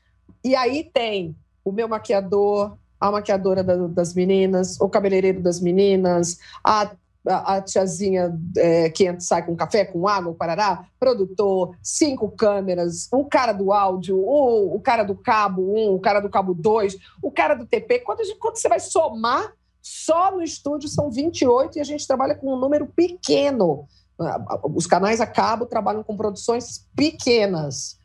e 0.44 0.54
aí 0.54 0.90
tem 0.94 1.36
o 1.64 1.72
meu 1.72 1.88
maquiador, 1.88 2.78
a 3.00 3.12
maquiadora 3.12 3.64
da, 3.64 3.76
das 3.88 4.14
meninas, 4.14 4.80
o 4.80 4.90
cabeleireiro 4.90 5.42
das 5.42 5.60
meninas, 5.60 6.38
a 6.64 6.92
a, 7.30 7.62
tiazinha 7.62 8.38
é, 8.56 8.90
que 8.90 9.20
sai 9.20 9.46
com 9.46 9.56
café, 9.56 9.86
com 9.86 10.08
água, 10.08 10.34
parará, 10.34 10.86
produtor, 11.00 11.76
cinco 11.82 12.32
câmeras, 12.32 13.08
o 13.12 13.26
cara 13.26 13.52
do 13.52 13.74
áudio, 13.74 14.18
o, 14.18 14.76
o 14.76 14.80
cara 14.80 15.04
do 15.04 15.16
cabo 15.16 15.74
1, 15.74 15.78
um, 15.78 15.96
o 15.96 16.00
cara 16.00 16.20
do 16.20 16.30
cabo 16.30 16.54
2, 16.54 16.98
o 17.22 17.32
cara 17.32 17.54
do 17.56 17.66
TP. 17.66 18.00
Quando, 18.00 18.22
quando 18.40 18.58
você 18.58 18.70
vai 18.70 18.80
somar, 18.80 19.54
só 19.82 20.32
no 20.32 20.42
estúdio 20.42 20.90
são 20.90 21.12
28 21.12 21.78
e 21.78 21.82
a 21.82 21.84
gente 21.84 22.08
trabalha 22.08 22.36
com 22.36 22.54
um 22.54 22.60
número 22.60 22.88
pequeno. 22.88 23.88
Os 24.76 24.88
canais 24.88 25.22
a 25.22 25.28
cabo 25.28 25.66
trabalham 25.66 26.04
com 26.04 26.18
produções 26.18 26.86
pequenas. 26.96 27.97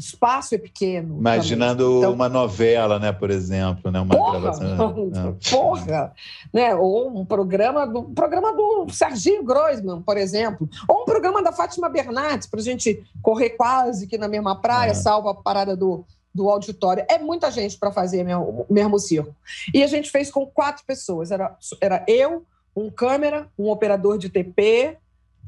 O 0.00 0.02
espaço 0.02 0.54
é 0.54 0.58
pequeno. 0.58 1.18
Imaginando 1.18 1.98
então, 1.98 2.14
uma 2.14 2.26
novela, 2.26 2.98
né, 2.98 3.12
por 3.12 3.30
exemplo, 3.30 3.90
né, 3.90 4.00
uma 4.00 4.16
porra, 4.16 4.40
gravação. 4.40 5.10
É. 5.12 5.50
Porra, 5.50 6.14
né? 6.50 6.74
Ou 6.74 7.20
um 7.20 7.22
programa 7.22 7.86
do 7.86 8.00
um 8.00 8.14
programa 8.14 8.50
do 8.54 8.86
Serginho 8.90 9.44
Groisman, 9.44 10.00
por 10.00 10.16
exemplo, 10.16 10.66
ou 10.88 11.02
um 11.02 11.04
programa 11.04 11.42
da 11.42 11.52
Fátima 11.52 11.90
Bernardes 11.90 12.48
para 12.48 12.60
a 12.60 12.62
gente 12.62 13.04
correr 13.20 13.50
quase 13.50 14.06
que 14.06 14.16
na 14.16 14.26
mesma 14.26 14.56
praia, 14.56 14.92
é. 14.92 14.94
salva 14.94 15.32
a 15.32 15.34
parada 15.34 15.76
do 15.76 16.02
do 16.34 16.48
auditório. 16.48 17.04
É 17.10 17.18
muita 17.18 17.50
gente 17.50 17.76
para 17.76 17.90
fazer 17.90 18.24
mesmo, 18.24 18.64
mesmo 18.70 18.98
circo. 18.98 19.34
E 19.74 19.82
a 19.82 19.86
gente 19.86 20.10
fez 20.10 20.30
com 20.30 20.46
quatro 20.46 20.82
pessoas. 20.86 21.30
Era, 21.32 21.56
era 21.80 22.04
eu, 22.06 22.46
um 22.74 22.88
câmera, 22.88 23.48
um 23.58 23.68
operador 23.68 24.16
de 24.16 24.28
TP, 24.30 24.96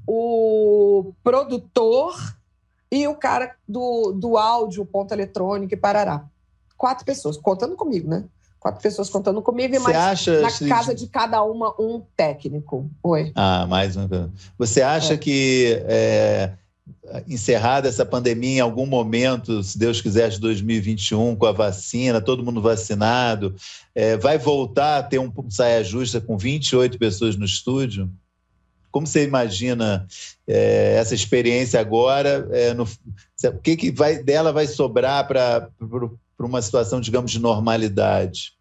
o 0.06 1.12
produtor 1.22 2.16
e 2.92 3.08
o 3.08 3.14
cara 3.14 3.56
do, 3.66 4.12
do 4.12 4.36
áudio, 4.36 4.84
ponto 4.84 5.12
eletrônico 5.14 5.72
e 5.72 5.78
parará. 5.78 6.26
Quatro 6.76 7.06
pessoas, 7.06 7.38
contando 7.38 7.74
comigo, 7.74 8.06
né? 8.06 8.24
Quatro 8.60 8.82
pessoas 8.82 9.08
contando 9.08 9.40
comigo 9.40 9.74
e 9.74 9.78
mais 9.78 9.96
acha, 9.96 10.42
na 10.42 10.50
se... 10.50 10.68
casa 10.68 10.94
de 10.94 11.06
cada 11.06 11.42
uma 11.42 11.74
um 11.80 12.02
técnico. 12.14 12.90
Oi. 13.02 13.32
Ah, 13.34 13.66
mais 13.66 13.96
um. 13.96 14.06
Você 14.58 14.82
acha 14.82 15.14
é. 15.14 15.16
que 15.16 15.82
é, 15.86 16.52
encerrada 17.26 17.88
essa 17.88 18.04
pandemia 18.04 18.58
em 18.58 18.60
algum 18.60 18.84
momento, 18.84 19.62
se 19.62 19.78
Deus 19.78 20.02
quiser, 20.02 20.28
de 20.28 20.38
2021, 20.38 21.34
com 21.34 21.46
a 21.46 21.52
vacina, 21.52 22.20
todo 22.20 22.44
mundo 22.44 22.60
vacinado, 22.60 23.54
é, 23.94 24.18
vai 24.18 24.36
voltar 24.36 24.98
a 24.98 25.02
ter 25.02 25.18
um 25.18 25.32
saia 25.48 25.82
justa 25.82 26.20
com 26.20 26.36
28 26.36 26.98
pessoas 26.98 27.36
no 27.36 27.46
estúdio? 27.46 28.10
Como 28.92 29.06
você 29.06 29.24
imagina 29.24 30.06
é, 30.46 30.96
essa 30.96 31.14
experiência 31.14 31.80
agora? 31.80 32.46
É, 32.52 32.74
no, 32.74 32.84
o 32.84 33.58
que, 33.58 33.76
que 33.76 33.90
vai, 33.90 34.22
dela 34.22 34.52
vai 34.52 34.66
sobrar 34.66 35.26
para 35.26 35.68
uma 36.38 36.60
situação, 36.62 37.00
digamos, 37.00 37.30
de 37.30 37.40
normalidade? 37.40 38.52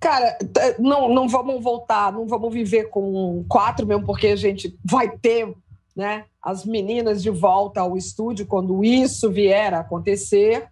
Cara, 0.00 0.36
não, 0.78 1.08
não 1.08 1.28
vamos 1.28 1.62
voltar, 1.62 2.12
não 2.12 2.26
vamos 2.26 2.52
viver 2.52 2.90
com 2.90 3.44
quatro 3.48 3.86
mesmo, 3.86 4.04
porque 4.04 4.26
a 4.26 4.36
gente 4.36 4.76
vai 4.84 5.08
ter 5.16 5.54
né, 5.96 6.24
as 6.42 6.64
meninas 6.64 7.22
de 7.22 7.30
volta 7.30 7.80
ao 7.80 7.96
estúdio 7.96 8.46
quando 8.46 8.84
isso 8.84 9.30
vier 9.30 9.72
a 9.72 9.80
acontecer, 9.80 10.66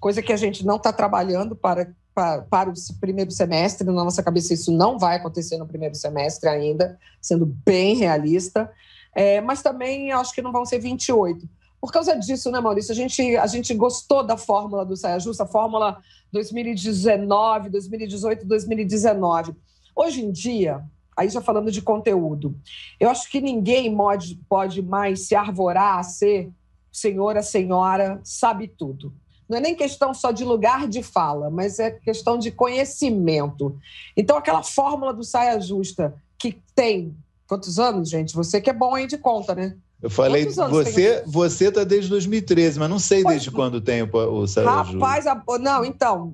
coisa 0.00 0.22
que 0.22 0.32
a 0.32 0.36
gente 0.36 0.64
não 0.66 0.76
está 0.76 0.92
trabalhando 0.92 1.54
para 1.54 1.92
para, 2.14 2.42
para 2.42 2.70
o 2.70 2.74
primeiro 3.00 3.30
semestre. 3.30 3.86
Na 3.86 4.04
nossa 4.04 4.22
cabeça, 4.22 4.54
isso 4.54 4.72
não 4.72 4.98
vai 4.98 5.16
acontecer 5.16 5.56
no 5.58 5.66
primeiro 5.66 5.94
semestre 5.94 6.48
ainda, 6.48 6.98
sendo 7.20 7.46
bem 7.46 7.96
realista. 7.96 8.70
É, 9.14 9.40
mas 9.40 9.62
também 9.62 10.12
acho 10.12 10.34
que 10.34 10.42
não 10.42 10.52
vão 10.52 10.64
ser 10.64 10.78
28. 10.78 11.48
Por 11.80 11.92
causa 11.92 12.14
disso, 12.14 12.50
né, 12.50 12.60
Maurício? 12.60 12.92
A 12.92 12.94
gente, 12.94 13.36
a 13.36 13.46
gente 13.46 13.74
gostou 13.74 14.24
da 14.24 14.36
fórmula 14.36 14.84
do 14.84 14.96
Saia 14.96 15.18
Justa, 15.18 15.44
a 15.44 15.46
fórmula 15.46 16.00
2019, 16.30 17.70
2018, 17.70 18.46
2019. 18.46 19.54
Hoje 19.94 20.24
em 20.24 20.30
dia, 20.30 20.82
aí 21.16 21.28
já 21.28 21.40
falando 21.40 21.70
de 21.70 21.82
conteúdo, 21.82 22.56
eu 22.98 23.10
acho 23.10 23.28
que 23.30 23.40
ninguém 23.40 23.94
pode, 23.94 24.40
pode 24.48 24.80
mais 24.80 25.26
se 25.26 25.34
arvorar 25.34 25.98
a 25.98 26.02
ser 26.02 26.50
senhora, 26.90 27.42
senhora, 27.42 28.20
sabe 28.22 28.68
tudo 28.68 29.12
não 29.52 29.58
é 29.58 29.60
nem 29.60 29.76
questão 29.76 30.14
só 30.14 30.30
de 30.30 30.44
lugar 30.44 30.88
de 30.88 31.02
fala, 31.02 31.50
mas 31.50 31.78
é 31.78 31.90
questão 31.90 32.38
de 32.38 32.50
conhecimento. 32.50 33.76
Então, 34.16 34.38
aquela 34.38 34.62
fórmula 34.62 35.12
do 35.12 35.22
saia 35.22 35.60
justa 35.60 36.14
que 36.38 36.58
tem. 36.74 37.14
Quantos 37.46 37.78
anos, 37.78 38.08
gente? 38.08 38.34
Você 38.34 38.62
que 38.62 38.70
é 38.70 38.72
bom 38.72 38.94
aí 38.94 39.06
de 39.06 39.18
conta, 39.18 39.54
né? 39.54 39.76
Eu 40.00 40.08
falei, 40.08 40.46
você 40.46 41.22
você 41.26 41.68
está 41.68 41.84
desde 41.84 42.08
2013, 42.08 42.78
mas 42.78 42.88
não 42.88 42.98
sei 42.98 43.22
pois, 43.22 43.34
desde 43.34 43.50
quando 43.50 43.78
tem 43.78 44.02
o, 44.02 44.08
o 44.10 44.46
saia 44.48 44.68
Rapaz, 44.68 45.26
a, 45.26 45.40
não, 45.60 45.84
então, 45.84 46.32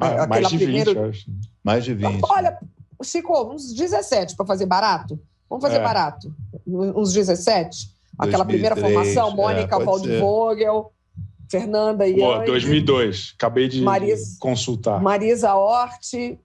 ah, 0.00 0.26
mais 0.26 0.48
de 0.48 0.56
primeiro, 0.56 0.94
20, 0.94 1.10
acho. 1.10 1.26
Mais 1.62 1.84
de 1.84 1.92
20. 1.92 2.20
Olha, 2.22 2.58
Chico, 3.04 3.52
uns 3.52 3.74
17 3.74 4.34
para 4.34 4.46
fazer 4.46 4.64
barato. 4.64 5.20
Vamos 5.48 5.62
fazer 5.62 5.76
é. 5.76 5.82
barato. 5.82 6.34
Uns 6.66 7.12
17. 7.12 7.94
Aquela 8.18 8.44
2003, 8.44 8.46
primeira 8.46 8.76
formação, 8.76 9.36
Mônica 9.36 9.76
é, 9.76 9.84
Waldvogel, 9.84 10.90
Fernanda 11.50 12.06
e 12.06 12.14
Boa, 12.14 12.44
2002. 12.44 13.34
Acabei 13.36 13.68
de 13.68 13.82
Marisa, 13.82 14.36
consultar. 14.38 15.00
Marisa 15.02 15.54
Hort. 15.54 16.38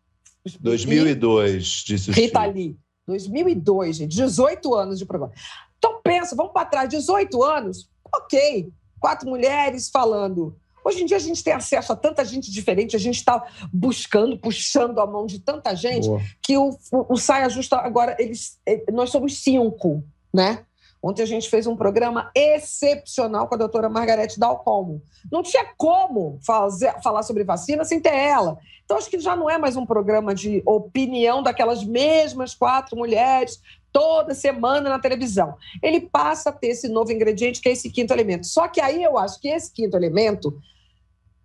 2002, 0.59 1.65
disse 1.85 2.11
Rita 2.11 2.43
Lee. 2.45 2.77
2002, 3.07 3.97
gente. 3.97 4.15
18 4.15 4.73
anos 4.73 4.99
de 4.99 5.05
programa. 5.05 5.33
Então 5.77 5.99
pensa, 6.03 6.35
vamos 6.35 6.53
para 6.53 6.65
trás. 6.65 6.89
18 6.89 7.43
anos, 7.43 7.89
ok. 8.13 8.71
Quatro 8.99 9.27
mulheres 9.27 9.89
falando. 9.89 10.55
Hoje 10.83 11.03
em 11.03 11.05
dia 11.05 11.17
a 11.17 11.19
gente 11.19 11.43
tem 11.43 11.53
acesso 11.53 11.93
a 11.93 11.95
tanta 11.95 12.25
gente 12.25 12.51
diferente, 12.51 12.95
a 12.95 12.99
gente 12.99 13.17
está 13.17 13.43
buscando, 13.71 14.37
puxando 14.37 14.99
a 14.99 15.05
mão 15.05 15.27
de 15.27 15.39
tanta 15.39 15.75
gente, 15.75 16.07
Boa. 16.07 16.21
que 16.41 16.57
o, 16.57 16.69
o, 16.91 17.13
o 17.13 17.17
Saia 17.17 17.47
Justa 17.49 17.77
agora, 17.77 18.15
eles, 18.19 18.59
eh, 18.65 18.83
nós 18.91 19.11
somos 19.11 19.37
cinco, 19.43 20.03
né? 20.33 20.65
Ontem 21.03 21.23
a 21.23 21.25
gente 21.25 21.49
fez 21.49 21.65
um 21.65 21.75
programa 21.75 22.29
excepcional 22.35 23.47
com 23.47 23.55
a 23.55 23.57
doutora 23.57 23.89
Margarete 23.89 24.39
Dalcomo. 24.39 25.01
Não 25.31 25.41
tinha 25.41 25.65
como 25.75 26.37
fazer, 26.45 26.93
falar 27.01 27.23
sobre 27.23 27.43
vacina 27.43 27.83
sem 27.83 27.99
ter 27.99 28.13
ela. 28.13 28.59
Então, 28.85 28.97
acho 28.97 29.09
que 29.09 29.19
já 29.19 29.35
não 29.35 29.49
é 29.49 29.57
mais 29.57 29.75
um 29.75 29.85
programa 29.85 30.35
de 30.35 30.61
opinião 30.65 31.41
daquelas 31.41 31.83
mesmas 31.83 32.53
quatro 32.53 32.95
mulheres 32.95 33.59
toda 33.91 34.35
semana 34.35 34.89
na 34.89 34.99
televisão. 34.99 35.55
Ele 35.81 36.01
passa 36.01 36.49
a 36.49 36.53
ter 36.53 36.67
esse 36.67 36.87
novo 36.87 37.11
ingrediente, 37.11 37.61
que 37.61 37.69
é 37.69 37.71
esse 37.71 37.89
quinto 37.89 38.13
elemento. 38.13 38.45
Só 38.45 38.67
que 38.67 38.79
aí 38.79 39.03
eu 39.03 39.17
acho 39.17 39.39
que 39.41 39.47
esse 39.47 39.71
quinto 39.71 39.97
elemento, 39.97 40.55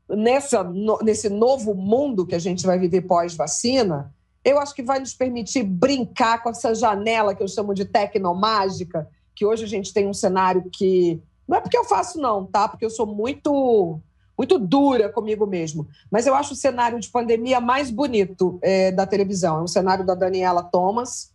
nessa, 0.09 0.63
no, 0.63 0.99
nesse 0.99 1.31
novo 1.31 1.75
mundo 1.75 2.27
que 2.27 2.35
a 2.35 2.39
gente 2.39 2.67
vai 2.67 2.79
viver 2.79 3.03
pós-vacina, 3.03 4.15
eu 4.45 4.61
acho 4.61 4.75
que 4.75 4.83
vai 4.83 5.01
nos 5.01 5.15
permitir 5.15 5.65
brincar 5.65 6.43
com 6.43 6.51
essa 6.51 6.75
janela 6.75 7.35
que 7.35 7.43
eu 7.43 7.49
chamo 7.49 7.75
de 7.75 7.85
tecnomágica, 7.85 9.09
que 9.37 9.45
hoje 9.45 9.64
a 9.64 9.69
gente 9.69 9.93
tem 9.93 10.09
um 10.09 10.14
cenário 10.14 10.64
que. 10.73 11.21
Não 11.47 11.59
é 11.59 11.61
porque 11.61 11.78
eu 11.78 11.85
faço, 11.85 12.19
não, 12.19 12.45
tá? 12.45 12.66
Porque 12.66 12.85
eu 12.85 12.90
sou 12.90 13.07
muito 13.07 14.00
muito 14.37 14.59
dura 14.59 15.09
comigo 15.09 15.47
mesmo. 15.47 15.87
Mas 16.11 16.26
eu 16.26 16.35
acho 16.35 16.52
o 16.52 16.57
cenário 16.57 17.00
de 17.00 17.09
pandemia 17.09 17.61
mais 17.61 17.90
bonito 17.90 18.59
é, 18.61 18.93
da 18.93 19.07
televisão. 19.07 19.59
É 19.59 19.62
um 19.62 19.66
cenário 19.66 20.05
da 20.05 20.14
Daniela 20.14 20.62
Thomas. 20.62 21.33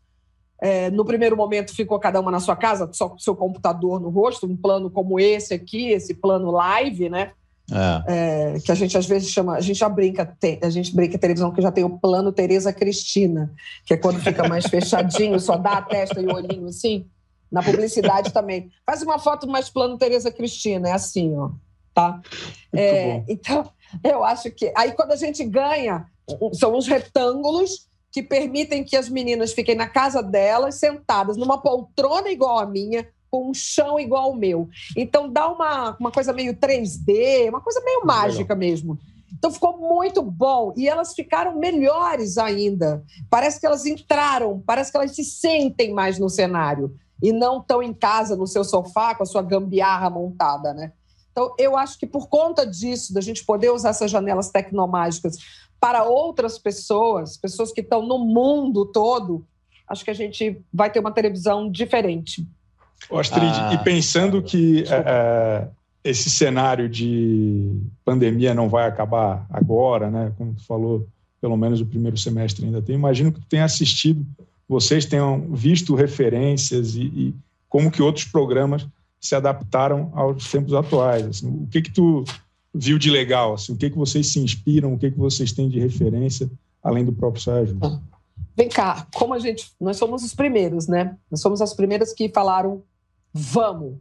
É, 0.62 0.92
no 0.92 1.04
primeiro 1.04 1.36
momento 1.36 1.76
ficou 1.76 2.00
cada 2.00 2.20
uma 2.20 2.30
na 2.30 2.40
sua 2.40 2.56
casa, 2.56 2.88
só 2.94 3.10
com 3.10 3.16
o 3.16 3.20
seu 3.20 3.36
computador 3.36 4.00
no 4.00 4.10
rosto, 4.10 4.46
um 4.46 4.56
plano 4.56 4.92
como 4.92 5.20
esse 5.20 5.56
aqui, 5.56 5.90
esse 5.90 6.14
plano 6.14 6.52
live, 6.52 7.10
né? 7.10 7.32
É. 7.72 8.54
É, 8.56 8.60
que 8.60 8.72
a 8.72 8.76
gente 8.76 8.96
às 8.96 9.08
vezes 9.08 9.30
chama, 9.30 9.56
a 9.56 9.62
gente 9.62 9.80
já 9.80 9.90
brinca, 9.90 10.24
tem, 10.24 10.60
a 10.62 10.70
gente 10.70 10.94
brinca 10.96 11.16
a 11.16 11.20
televisão 11.20 11.52
que 11.52 11.62
já 11.62 11.72
tem 11.72 11.84
o 11.84 11.98
plano 11.98 12.32
Tereza 12.32 12.72
Cristina, 12.72 13.52
que 13.86 13.94
é 13.94 13.98
quando 13.98 14.20
fica 14.20 14.48
mais 14.48 14.66
fechadinho, 14.68 15.40
só 15.40 15.58
dá 15.58 15.78
a 15.78 15.82
testa 15.82 16.22
e 16.22 16.28
o 16.28 16.34
olhinho 16.36 16.68
assim. 16.68 17.08
Na 17.52 17.62
publicidade 17.62 18.32
também. 18.34 18.72
Faz 18.86 19.02
uma 19.02 19.20
foto 19.20 19.48
mais 19.48 19.70
plano 19.70 19.98
Tereza 19.98 20.32
Cristina, 20.32 20.90
é 20.90 20.94
assim, 20.94 21.36
ó. 21.38 21.52
Tá? 21.94 22.22
É, 22.74 23.24
então, 23.28 23.70
eu 24.04 24.24
acho 24.24 24.50
que. 24.52 24.72
Aí, 24.78 24.94
quando 24.94 25.12
a 25.12 25.18
gente 25.18 25.44
ganha, 25.44 26.08
são 26.54 26.76
uns 26.76 26.88
retângulos 26.88 27.88
que 28.12 28.22
permitem 28.22 28.84
que 28.84 28.96
as 28.96 29.10
meninas 29.10 29.54
fiquem 29.54 29.76
na 29.76 29.88
casa 29.88 30.22
delas, 30.22 30.76
sentadas 30.76 31.38
numa 31.38 31.62
poltrona 31.62 32.30
igual 32.30 32.60
a 32.60 32.66
minha, 32.66 33.08
com 33.30 33.50
um 33.50 33.54
chão 33.54 33.98
igual 33.98 34.26
ao 34.26 34.36
meu. 34.36 34.70
Então 34.96 35.32
dá 35.32 35.50
uma, 35.50 35.96
uma 35.98 36.12
coisa 36.12 36.34
meio 36.34 36.54
3D, 36.54 37.48
uma 37.50 37.62
coisa 37.62 37.82
meio 37.84 38.06
mágica 38.06 38.54
mesmo. 38.54 39.00
Então 39.32 39.50
ficou 39.50 39.78
muito 39.78 40.22
bom 40.22 40.74
e 40.76 40.90
elas 40.90 41.14
ficaram 41.14 41.58
melhores 41.58 42.38
ainda. 42.38 43.02
Parece 43.30 43.60
que 43.60 43.66
elas 43.66 43.86
entraram, 43.86 44.62
parece 44.66 44.92
que 44.92 44.98
elas 44.98 45.16
se 45.16 45.24
sentem 45.24 45.94
mais 45.94 46.20
no 46.20 46.30
cenário 46.30 46.94
e 47.22 47.32
não 47.32 47.60
estão 47.60 47.84
em 47.84 47.94
casa 47.94 48.36
no 48.36 48.48
seu 48.48 48.64
sofá 48.64 49.14
com 49.14 49.24
a 49.24 49.26
sua 49.26 49.42
gambiarra 49.42 50.10
montada, 50.10 50.74
né? 50.74 50.92
Então, 51.32 51.54
eu 51.58 51.78
acho 51.78 51.98
que 51.98 52.06
por 52.06 52.28
conta 52.28 52.66
disso, 52.66 53.14
da 53.14 53.22
gente 53.22 53.46
poder 53.46 53.70
usar 53.72 53.90
essas 53.90 54.12
janelas 54.12 54.50
tecnomágicas 54.50 55.38
para 55.80 56.04
outras 56.04 56.58
pessoas, 56.58 57.38
pessoas 57.38 57.72
que 57.72 57.82
estão 57.82 58.06
no 58.06 58.20
mundo 58.20 58.86
todo, 58.86 59.46
acho 59.88 60.04
que 60.04 60.12
a 60.12 60.16
gente 60.16 60.62
vai 60.74 60.92
ter 60.92 61.00
uma 61.00 61.12
televisão 61.12 61.72
diferente. 61.72 62.46
Astrid, 63.12 63.54
ah, 63.54 63.74
e 63.74 63.78
pensando 63.84 64.42
que 64.42 64.84
é, 64.84 65.04
é, 65.06 65.68
esse 66.04 66.30
cenário 66.30 66.88
de 66.88 67.82
pandemia 68.06 68.54
não 68.54 68.70
vai 68.70 68.88
acabar 68.88 69.46
agora, 69.50 70.12
né? 70.12 70.34
Como 70.38 70.54
tu 70.54 70.66
falou, 70.66 71.08
pelo 71.40 71.58
menos 71.58 71.82
o 71.82 71.86
primeiro 71.86 72.18
semestre 72.18 72.66
ainda 72.66 72.82
tem. 72.82 72.96
Imagino 72.96 73.32
que 73.32 73.40
tu 73.40 73.48
tenha 73.48 73.66
assistido 73.66 74.26
vocês 74.72 75.06
tenham 75.06 75.54
visto 75.54 75.94
referências 75.96 76.96
e, 76.96 77.02
e 77.02 77.36
como 77.68 77.92
que 77.92 78.02
outros 78.02 78.24
programas 78.24 78.88
se 79.20 79.36
adaptaram 79.36 80.10
aos 80.16 80.50
tempos 80.50 80.74
atuais. 80.74 81.26
Assim, 81.26 81.50
o 81.50 81.68
que 81.68 81.82
que 81.82 81.92
tu 81.92 82.24
viu 82.74 82.98
de 82.98 83.12
legal? 83.12 83.54
Assim, 83.54 83.74
o 83.74 83.78
que 83.78 83.90
que 83.90 83.98
vocês 83.98 84.32
se 84.32 84.40
inspiram? 84.40 84.94
O 84.94 84.98
que 84.98 85.12
que 85.12 85.18
vocês 85.20 85.52
têm 85.52 85.68
de 85.68 85.78
referência 85.78 86.50
além 86.82 87.04
do 87.04 87.12
próprio 87.12 87.44
Sérgio? 87.44 87.78
Vem 88.56 88.70
cá, 88.70 89.06
como 89.14 89.34
a 89.34 89.40
gente, 89.40 89.74
nós 89.80 89.98
somos 89.98 90.24
os 90.24 90.34
primeiros, 90.34 90.88
né? 90.88 91.18
Nós 91.30 91.42
somos 91.42 91.62
as 91.62 91.74
primeiras 91.74 92.14
que 92.14 92.30
falaram 92.30 92.82
vamos, 93.34 93.98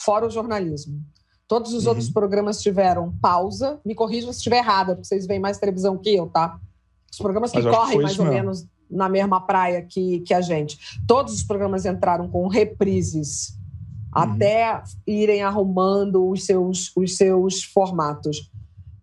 fora 0.00 0.26
o 0.26 0.30
jornalismo. 0.30 1.02
Todos 1.46 1.74
os 1.74 1.84
uhum. 1.84 1.90
outros 1.90 2.08
programas 2.08 2.62
tiveram 2.62 3.12
pausa. 3.20 3.78
Me 3.84 3.94
corrijam 3.94 4.32
se 4.32 4.38
estiver 4.38 4.56
errada, 4.56 4.94
porque 4.94 5.06
vocês 5.06 5.26
veem 5.26 5.38
mais 5.38 5.58
televisão 5.58 5.98
que 5.98 6.14
eu, 6.14 6.28
tá? 6.28 6.58
Os 7.12 7.18
programas 7.18 7.52
que 7.52 7.62
correm 7.62 7.98
que 7.98 8.02
mais 8.02 8.18
ou 8.18 8.24
menos 8.24 8.66
na 8.94 9.08
mesma 9.08 9.40
praia 9.40 9.82
que, 9.82 10.20
que 10.20 10.32
a 10.32 10.40
gente. 10.40 10.78
Todos 11.06 11.34
os 11.34 11.42
programas 11.42 11.84
entraram 11.84 12.28
com 12.28 12.46
reprises 12.46 13.58
uhum. 14.14 14.22
até 14.22 14.82
irem 15.06 15.42
arrumando 15.42 16.28
os 16.28 16.44
seus, 16.44 16.92
os 16.96 17.16
seus 17.16 17.62
formatos. 17.62 18.50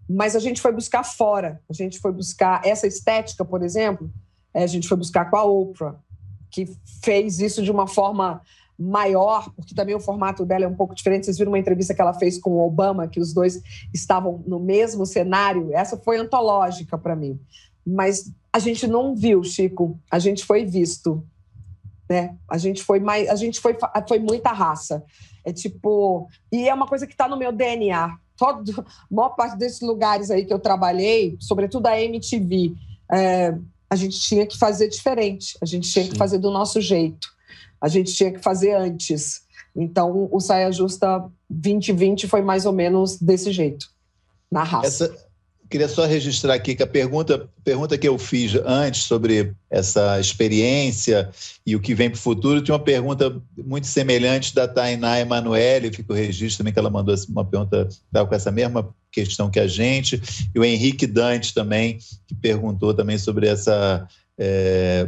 Mas 0.09 0.35
a 0.35 0.39
gente 0.39 0.61
foi 0.61 0.71
buscar 0.71 1.03
fora. 1.03 1.61
A 1.69 1.73
gente 1.73 1.99
foi 1.99 2.11
buscar 2.11 2.61
essa 2.65 2.87
estética, 2.87 3.45
por 3.45 3.61
exemplo, 3.63 4.11
a 4.53 4.67
gente 4.67 4.87
foi 4.87 4.97
buscar 4.97 5.29
com 5.29 5.37
a 5.37 5.43
Oprah, 5.43 5.95
que 6.49 6.67
fez 7.01 7.39
isso 7.39 7.63
de 7.63 7.71
uma 7.71 7.87
forma 7.87 8.41
maior, 8.77 9.49
porque 9.55 9.75
também 9.75 9.95
o 9.95 9.99
formato 9.99 10.45
dela 10.45 10.65
é 10.65 10.67
um 10.67 10.75
pouco 10.75 10.95
diferente. 10.95 11.25
Vocês 11.25 11.37
viram 11.37 11.51
uma 11.51 11.59
entrevista 11.59 11.93
que 11.93 12.01
ela 12.01 12.13
fez 12.13 12.39
com 12.39 12.51
o 12.51 12.65
Obama, 12.65 13.07
que 13.07 13.19
os 13.19 13.33
dois 13.33 13.61
estavam 13.93 14.43
no 14.45 14.59
mesmo 14.59 15.05
cenário? 15.05 15.69
Essa 15.71 15.97
foi 15.97 16.17
antológica 16.17 16.97
para 16.97 17.15
mim. 17.15 17.39
Mas 17.85 18.31
a 18.51 18.59
gente 18.59 18.87
não 18.87 19.15
viu, 19.15 19.43
Chico, 19.43 19.99
a 20.09 20.19
gente 20.19 20.45
foi 20.45 20.65
visto. 20.65 21.25
Né? 22.09 22.35
A 22.49 22.57
gente 22.57 22.83
foi 22.83 22.99
mais, 22.99 23.29
a 23.29 23.35
gente 23.35 23.59
foi, 23.59 23.77
foi 24.07 24.19
muita 24.19 24.51
raça. 24.51 25.03
É 25.43 25.51
tipo, 25.51 26.27
e 26.51 26.67
é 26.67 26.73
uma 26.73 26.87
coisa 26.87 27.07
que 27.07 27.13
está 27.13 27.27
no 27.27 27.37
meu 27.37 27.51
DNA. 27.51 28.17
Todo, 28.37 28.79
a 28.79 28.85
maior 29.09 29.29
parte 29.29 29.57
desses 29.57 29.81
lugares 29.81 30.29
aí 30.29 30.45
que 30.45 30.53
eu 30.53 30.59
trabalhei, 30.59 31.37
sobretudo 31.39 31.87
a 31.87 31.99
MTV, 31.99 32.73
é, 33.11 33.57
a 33.89 33.95
gente 33.95 34.19
tinha 34.19 34.45
que 34.45 34.57
fazer 34.57 34.87
diferente, 34.87 35.57
a 35.61 35.65
gente 35.65 35.89
tinha 35.89 36.05
Sim. 36.05 36.11
que 36.11 36.17
fazer 36.17 36.37
do 36.37 36.51
nosso 36.51 36.79
jeito 36.79 37.31
a 37.81 37.87
gente 37.87 38.13
tinha 38.13 38.31
que 38.31 38.39
fazer 38.39 38.73
antes. 38.73 39.41
Então, 39.75 40.29
o 40.31 40.39
Saia 40.39 40.71
Justa 40.71 41.27
2020 41.49 42.27
foi 42.27 42.41
mais 42.41 42.65
ou 42.65 42.71
menos 42.71 43.17
desse 43.17 43.51
jeito, 43.51 43.87
na 44.51 44.63
raça. 44.63 45.05
Essa, 45.05 45.30
queria 45.71 45.87
só 45.87 46.05
registrar 46.05 46.53
aqui 46.53 46.75
que 46.75 46.83
a 46.83 46.87
pergunta, 46.87 47.49
pergunta 47.63 47.97
que 47.97 48.07
eu 48.07 48.17
fiz 48.17 48.55
antes 48.65 49.03
sobre 49.03 49.53
essa 49.69 50.19
experiência 50.19 51.29
e 51.65 51.77
o 51.77 51.79
que 51.79 51.95
vem 51.95 52.09
para 52.09 52.17
o 52.17 52.21
futuro, 52.21 52.61
tinha 52.61 52.75
uma 52.75 52.83
pergunta 52.83 53.41
muito 53.57 53.87
semelhante 53.87 54.53
da 54.53 54.67
Tainá 54.67 55.21
Emanuele, 55.21 55.91
fica 55.91 56.11
o 56.11 56.15
registro 56.15 56.57
também 56.57 56.73
que 56.73 56.79
ela 56.79 56.89
mandou 56.89 57.15
uma 57.29 57.45
pergunta 57.45 57.87
com 58.11 58.35
essa 58.35 58.51
mesma 58.51 58.93
questão 59.09 59.49
que 59.49 59.59
a 59.59 59.67
gente, 59.67 60.21
e 60.53 60.59
o 60.59 60.65
Henrique 60.65 61.07
Dante 61.07 61.53
também, 61.53 61.99
que 62.27 62.35
perguntou 62.35 62.93
também 62.93 63.17
sobre 63.17 63.47
essa 63.47 64.05
é, 64.37 65.07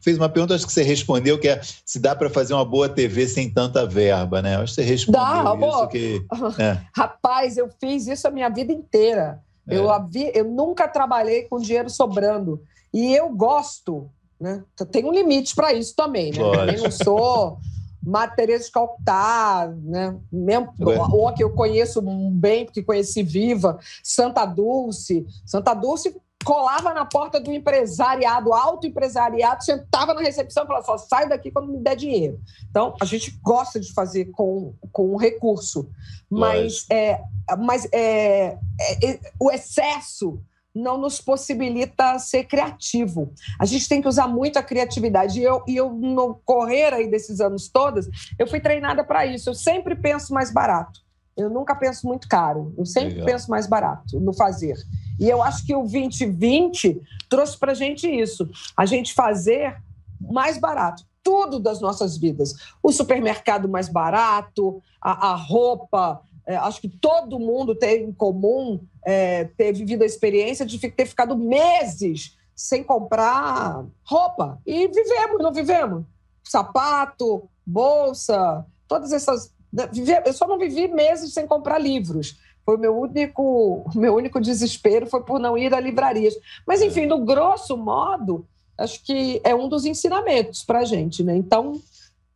fez 0.00 0.16
uma 0.16 0.28
pergunta, 0.28 0.54
acho 0.54 0.66
que 0.66 0.72
você 0.72 0.82
respondeu, 0.82 1.38
que 1.38 1.48
é 1.48 1.60
se 1.84 1.98
dá 1.98 2.16
para 2.16 2.30
fazer 2.30 2.54
uma 2.54 2.64
boa 2.64 2.88
TV 2.88 3.26
sem 3.28 3.50
tanta 3.50 3.84
verba, 3.84 4.40
né? 4.40 4.56
Acho 4.56 4.74
que 4.74 4.82
você 4.82 4.88
respondeu 4.88 5.20
dá, 5.20 5.68
isso. 5.68 5.88
Que, 5.88 6.26
é. 6.62 6.78
Rapaz, 6.96 7.58
eu 7.58 7.68
fiz 7.80 8.06
isso 8.06 8.26
a 8.26 8.30
minha 8.30 8.48
vida 8.48 8.72
inteira. 8.72 9.42
É. 9.68 9.76
Eu, 9.76 9.88
eu 10.34 10.44
nunca 10.44 10.88
trabalhei 10.88 11.42
com 11.42 11.58
dinheiro 11.58 11.90
sobrando. 11.90 12.62
E 12.92 13.14
eu 13.14 13.28
gosto, 13.30 14.10
né? 14.40 14.64
Tem 14.90 15.04
um 15.04 15.12
limite 15.12 15.54
para 15.54 15.72
isso 15.72 15.94
também, 15.94 16.32
né? 16.32 16.40
Lógico. 16.40 16.58
Também 16.58 16.82
não 16.82 16.90
sou 16.90 17.58
Matereza 18.02 18.64
de 18.64 18.72
Calcutá, 18.72 19.72
né? 19.82 20.16
Mesmo, 20.32 20.72
ou 21.12 21.32
que 21.34 21.44
eu 21.44 21.50
conheço 21.50 22.00
bem, 22.32 22.64
porque 22.64 22.82
conheci 22.82 23.22
Viva, 23.22 23.78
Santa 24.02 24.46
Dulce. 24.46 25.26
Santa 25.44 25.74
Dulce 25.74 26.16
colava 26.44 26.94
na 26.94 27.04
porta 27.04 27.40
do 27.40 27.52
empresariado, 27.52 28.54
alto 28.54 28.86
empresariado, 28.86 29.64
sentava 29.64 30.14
na 30.14 30.20
recepção 30.20 30.64
e 30.64 30.66
falava 30.66 30.86
só 30.86 30.98
sai 30.98 31.28
daqui 31.28 31.50
quando 31.50 31.72
me 31.72 31.78
der 31.78 31.96
dinheiro. 31.96 32.40
Então, 32.70 32.94
a 33.00 33.04
gente 33.04 33.38
gosta 33.42 33.78
de 33.80 33.92
fazer 33.92 34.26
com, 34.26 34.74
com 34.92 35.16
recurso, 35.16 35.90
mas, 36.30 36.86
é, 36.90 37.20
mas 37.58 37.86
é, 37.92 38.56
é, 38.80 39.10
é, 39.10 39.20
o 39.40 39.50
excesso 39.50 40.40
não 40.74 40.96
nos 40.96 41.20
possibilita 41.20 42.18
ser 42.18 42.44
criativo. 42.44 43.32
A 43.58 43.64
gente 43.64 43.88
tem 43.88 44.00
que 44.00 44.08
usar 44.08 44.28
muito 44.28 44.58
a 44.58 44.62
criatividade. 44.62 45.40
E 45.40 45.42
eu, 45.42 45.64
e 45.66 45.76
eu 45.76 45.90
no 45.90 46.36
correr 46.44 46.94
aí 46.94 47.10
desses 47.10 47.40
anos 47.40 47.68
todos, 47.68 48.08
eu 48.38 48.46
fui 48.46 48.60
treinada 48.60 49.02
para 49.02 49.26
isso. 49.26 49.50
Eu 49.50 49.54
sempre 49.54 49.96
penso 49.96 50.32
mais 50.32 50.52
barato. 50.52 51.00
Eu 51.38 51.48
nunca 51.48 51.74
penso 51.74 52.06
muito 52.06 52.28
caro. 52.28 52.74
Eu 52.76 52.84
sempre 52.84 53.14
Legal. 53.14 53.26
penso 53.26 53.50
mais 53.50 53.66
barato 53.66 54.18
no 54.20 54.32
fazer. 54.32 54.76
E 55.18 55.28
eu 55.28 55.42
acho 55.42 55.64
que 55.64 55.74
o 55.74 55.82
2020 55.82 57.00
trouxe 57.28 57.56
para 57.56 57.72
a 57.72 57.74
gente 57.74 58.08
isso, 58.08 58.48
a 58.76 58.84
gente 58.84 59.14
fazer 59.14 59.76
mais 60.20 60.58
barato 60.58 61.04
tudo 61.28 61.60
das 61.60 61.78
nossas 61.78 62.16
vidas. 62.16 62.54
O 62.82 62.90
supermercado 62.90 63.68
mais 63.68 63.86
barato, 63.88 64.82
a, 64.98 65.28
a 65.28 65.34
roupa. 65.34 66.22
É, 66.46 66.56
acho 66.56 66.80
que 66.80 66.88
todo 66.88 67.38
mundo 67.38 67.74
tem 67.74 68.04
em 68.04 68.12
comum 68.12 68.80
é, 69.04 69.44
ter 69.44 69.74
vivido 69.74 70.02
a 70.02 70.06
experiência 70.06 70.64
de 70.64 70.78
ter 70.78 71.04
ficado 71.04 71.36
meses 71.36 72.34
sem 72.56 72.82
comprar 72.82 73.84
roupa. 74.02 74.58
E 74.66 74.88
vivemos, 74.88 75.42
não 75.42 75.52
vivemos? 75.52 76.04
Sapato, 76.42 77.46
bolsa, 77.66 78.64
todas 78.86 79.12
essas. 79.12 79.52
Né, 79.72 79.88
eu 80.24 80.32
só 80.32 80.46
não 80.46 80.58
vivi 80.58 80.88
meses 80.88 81.32
sem 81.32 81.46
comprar 81.46 81.78
livros. 81.78 82.36
Foi 82.64 82.76
o 82.76 82.80
meu 82.80 82.98
único, 82.98 83.88
o 83.94 83.98
meu 83.98 84.14
único 84.14 84.40
desespero 84.40 85.06
foi 85.06 85.22
por 85.22 85.40
não 85.40 85.56
ir 85.56 85.72
a 85.74 85.80
livrarias. 85.80 86.34
Mas, 86.66 86.82
enfim, 86.82 87.06
no 87.06 87.24
grosso 87.24 87.76
modo, 87.76 88.46
acho 88.76 89.02
que 89.02 89.40
é 89.42 89.54
um 89.54 89.68
dos 89.68 89.84
ensinamentos 89.84 90.62
para 90.62 90.80
a 90.80 90.84
gente, 90.84 91.22
né? 91.22 91.34
Então, 91.36 91.80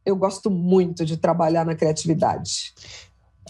eu 0.05 0.17
gosto 0.17 0.51
muito 0.51 1.05
de 1.05 1.17
trabalhar 1.17 1.65
na 1.65 1.75
criatividade. 1.75 2.73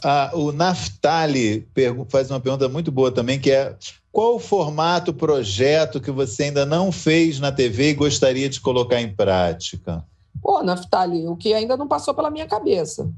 Ah, 0.05 0.33
o 0.35 0.51
Naftali 0.51 1.68
faz 2.09 2.31
uma 2.31 2.40
pergunta 2.40 2.68
muito 2.68 2.90
boa 2.90 3.12
também, 3.12 3.38
que 3.38 3.53
é 3.53 3.77
qual 4.11 4.35
o 4.35 4.40
formato, 4.40 5.14
projeto 5.14 6.01
que 6.01 6.11
você 6.11 6.45
ainda 6.45 6.66
não 6.66 6.92
fez 6.92 7.38
na 7.38 7.53
TV 7.53 7.90
e 7.90 7.95
gostaria 7.95 8.49
de 8.49 8.61
colocar 8.61 9.01
em 9.01 9.14
prática? 9.14 10.05
Pô, 10.42 10.61
Naftali, 10.61 11.28
o 11.28 11.37
que 11.37 11.55
ainda 11.55 11.76
não 11.76 11.87
passou 11.87 12.12
pela 12.12 12.28
minha 12.28 12.46
cabeça. 12.46 13.09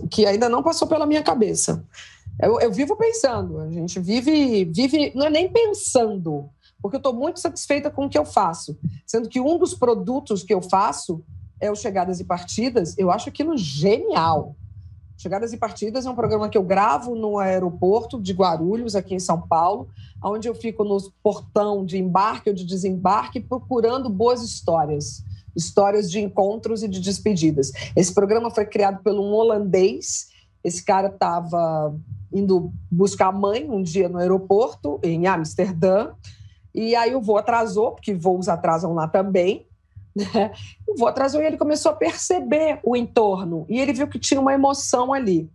O 0.00 0.08
que 0.08 0.26
ainda 0.26 0.48
não 0.48 0.60
passou 0.60 0.88
pela 0.88 1.06
minha 1.06 1.22
cabeça. 1.22 1.86
Eu, 2.40 2.60
eu 2.60 2.72
vivo 2.72 2.96
pensando, 2.96 3.60
a 3.60 3.70
gente 3.70 4.00
vive, 4.00 4.64
vive, 4.64 5.12
não 5.14 5.26
é 5.26 5.30
nem 5.30 5.48
pensando, 5.48 6.48
porque 6.80 6.96
eu 6.96 6.98
estou 6.98 7.14
muito 7.14 7.38
satisfeita 7.38 7.90
com 7.90 8.06
o 8.06 8.08
que 8.08 8.18
eu 8.18 8.24
faço. 8.24 8.76
Sendo 9.06 9.28
que 9.28 9.40
um 9.40 9.56
dos 9.56 9.74
produtos 9.74 10.42
que 10.42 10.52
eu 10.52 10.60
faço 10.60 11.22
é 11.60 11.70
o 11.70 11.76
Chegadas 11.76 12.18
e 12.18 12.24
Partidas, 12.24 12.98
eu 12.98 13.12
acho 13.12 13.28
aquilo 13.28 13.56
genial. 13.56 14.56
Chegadas 15.16 15.52
e 15.52 15.56
Partidas 15.56 16.04
é 16.04 16.10
um 16.10 16.16
programa 16.16 16.48
que 16.48 16.58
eu 16.58 16.64
gravo 16.64 17.14
no 17.14 17.38
aeroporto 17.38 18.20
de 18.20 18.32
Guarulhos, 18.32 18.96
aqui 18.96 19.14
em 19.14 19.20
São 19.20 19.40
Paulo, 19.40 19.88
onde 20.20 20.48
eu 20.48 20.54
fico 20.56 20.82
no 20.82 20.98
portão 21.22 21.84
de 21.84 21.98
embarque 21.98 22.50
ou 22.50 22.54
de 22.54 22.64
desembarque 22.64 23.38
procurando 23.38 24.10
boas 24.10 24.42
histórias. 24.42 25.22
Histórias 25.54 26.10
de 26.10 26.20
encontros 26.20 26.82
e 26.82 26.88
de 26.88 27.00
despedidas. 27.00 27.72
Esse 27.96 28.12
programa 28.12 28.50
foi 28.50 28.64
criado 28.64 29.02
por 29.02 29.14
um 29.14 29.32
holandês. 29.32 30.28
Esse 30.64 30.84
cara 30.84 31.08
estava 31.08 31.94
indo 32.32 32.72
buscar 32.90 33.28
a 33.28 33.32
mãe 33.32 33.68
um 33.68 33.82
dia 33.82 34.08
no 34.08 34.18
aeroporto, 34.18 34.98
em 35.02 35.26
Amsterdã, 35.26 36.12
e 36.74 36.94
aí 36.96 37.14
o 37.14 37.20
voo 37.20 37.36
atrasou, 37.36 37.92
porque 37.92 38.14
voos 38.14 38.48
atrasam 38.48 38.94
lá 38.94 39.06
também. 39.06 39.66
Né? 40.14 40.52
O 40.88 40.96
voo 40.96 41.08
atrasou 41.08 41.42
e 41.42 41.46
ele 41.46 41.58
começou 41.58 41.92
a 41.92 41.94
perceber 41.94 42.80
o 42.82 42.96
entorno, 42.96 43.66
e 43.68 43.80
ele 43.80 43.92
viu 43.92 44.08
que 44.08 44.18
tinha 44.18 44.40
uma 44.40 44.54
emoção 44.54 45.12
ali. 45.12 45.50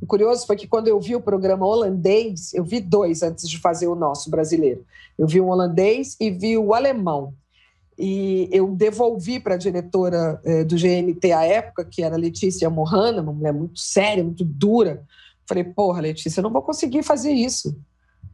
O 0.00 0.06
curioso 0.06 0.46
foi 0.46 0.56
que 0.56 0.66
quando 0.66 0.88
eu 0.88 0.98
vi 0.98 1.14
o 1.14 1.20
programa 1.20 1.66
holandês, 1.66 2.54
eu 2.54 2.64
vi 2.64 2.80
dois 2.80 3.22
antes 3.22 3.48
de 3.48 3.58
fazer 3.58 3.86
o 3.86 3.94
nosso 3.94 4.30
brasileiro. 4.30 4.84
Eu 5.16 5.26
vi 5.26 5.40
o 5.40 5.48
holandês 5.48 6.16
e 6.18 6.30
vi 6.30 6.56
o 6.56 6.72
alemão. 6.72 7.34
E 7.98 8.48
eu 8.52 8.68
devolvi 8.68 9.40
para 9.40 9.54
a 9.54 9.58
diretora 9.58 10.40
eh, 10.44 10.64
do 10.64 10.76
GNT 10.76 11.32
à 11.32 11.44
época, 11.44 11.84
que 11.84 12.02
era 12.02 12.16
Letícia 12.16 12.70
Mohana, 12.70 13.22
uma 13.22 13.32
mulher 13.32 13.52
muito 13.52 13.80
séria, 13.80 14.22
muito 14.22 14.44
dura, 14.44 15.04
Falei, 15.48 15.64
porra, 15.64 16.02
Letícia, 16.02 16.40
eu 16.40 16.42
não 16.42 16.52
vou 16.52 16.60
conseguir 16.60 17.02
fazer 17.02 17.32
isso. 17.32 17.74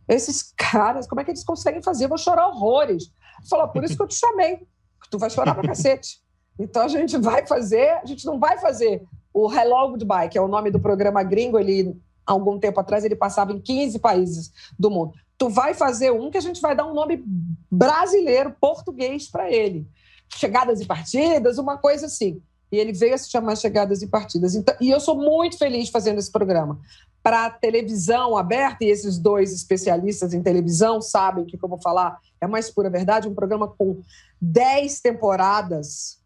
Esses 0.08 0.52
caras, 0.56 1.06
como 1.06 1.20
é 1.20 1.24
que 1.24 1.30
eles 1.30 1.44
conseguem 1.44 1.80
fazer? 1.80 2.06
Eu 2.06 2.08
vou 2.08 2.18
chorar 2.18 2.48
horrores. 2.48 3.08
Falou, 3.48 3.68
por 3.68 3.84
isso 3.84 3.96
que 3.96 4.02
eu 4.02 4.08
te 4.08 4.16
chamei. 4.16 4.66
Tu 5.08 5.16
vai 5.16 5.30
chorar 5.30 5.54
pra 5.54 5.62
cacete. 5.62 6.20
Então 6.58 6.82
a 6.82 6.88
gente 6.88 7.16
vai 7.16 7.46
fazer, 7.46 7.90
a 8.02 8.04
gente 8.04 8.26
não 8.26 8.40
vai 8.40 8.58
fazer 8.58 9.02
o 9.32 9.52
Hello 9.52 9.90
Goodbye, 9.90 10.28
que 10.28 10.36
é 10.36 10.40
o 10.40 10.48
nome 10.48 10.72
do 10.72 10.80
programa 10.80 11.22
gringo, 11.22 11.58
ele 11.58 11.96
algum 12.26 12.58
tempo 12.58 12.80
atrás 12.80 13.04
ele 13.04 13.14
passava 13.14 13.52
em 13.52 13.60
15 13.60 13.98
países 13.98 14.52
do 14.78 14.90
mundo. 14.90 15.12
Tu 15.38 15.48
vai 15.48 15.74
fazer 15.74 16.12
um 16.12 16.30
que 16.30 16.38
a 16.38 16.40
gente 16.40 16.60
vai 16.60 16.76
dar 16.76 16.86
um 16.86 16.94
nome 16.94 17.24
brasileiro, 17.70 18.54
português 18.60 19.28
para 19.28 19.50
ele. 19.50 19.86
chegadas 20.28 20.80
e 20.80 20.86
partidas, 20.86 21.58
uma 21.58 21.78
coisa 21.78 22.06
assim. 22.06 22.40
E 22.72 22.76
ele 22.76 22.92
veio 22.92 23.14
a 23.14 23.18
se 23.18 23.30
chamar 23.30 23.56
Chegadas 23.56 24.02
e 24.02 24.06
Partidas. 24.08 24.54
Então, 24.56 24.74
e 24.80 24.90
eu 24.90 24.98
sou 24.98 25.16
muito 25.16 25.56
feliz 25.56 25.90
fazendo 25.90 26.18
esse 26.18 26.30
programa. 26.30 26.80
Para 27.22 27.48
televisão 27.48 28.36
aberta, 28.36 28.84
e 28.84 28.88
esses 28.88 29.16
dois 29.16 29.52
especialistas 29.52 30.34
em 30.34 30.42
televisão 30.42 31.00
sabem 31.00 31.44
que, 31.44 31.56
como 31.56 31.74
eu 31.74 31.78
vou 31.78 31.82
falar, 31.82 32.18
é 32.40 32.46
mais 32.46 32.70
pura 32.70 32.90
verdade, 32.90 33.28
um 33.28 33.34
programa 33.34 33.68
com 33.68 34.02
10 34.40 35.00
temporadas, 35.00 36.20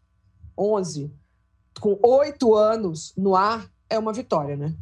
11, 0.57 1.11
com 1.79 1.97
oito 2.03 2.55
anos 2.55 3.13
no 3.15 3.35
ar, 3.35 3.69
é 3.89 3.97
uma 3.97 4.11
vitória, 4.11 4.57
né? 4.57 4.73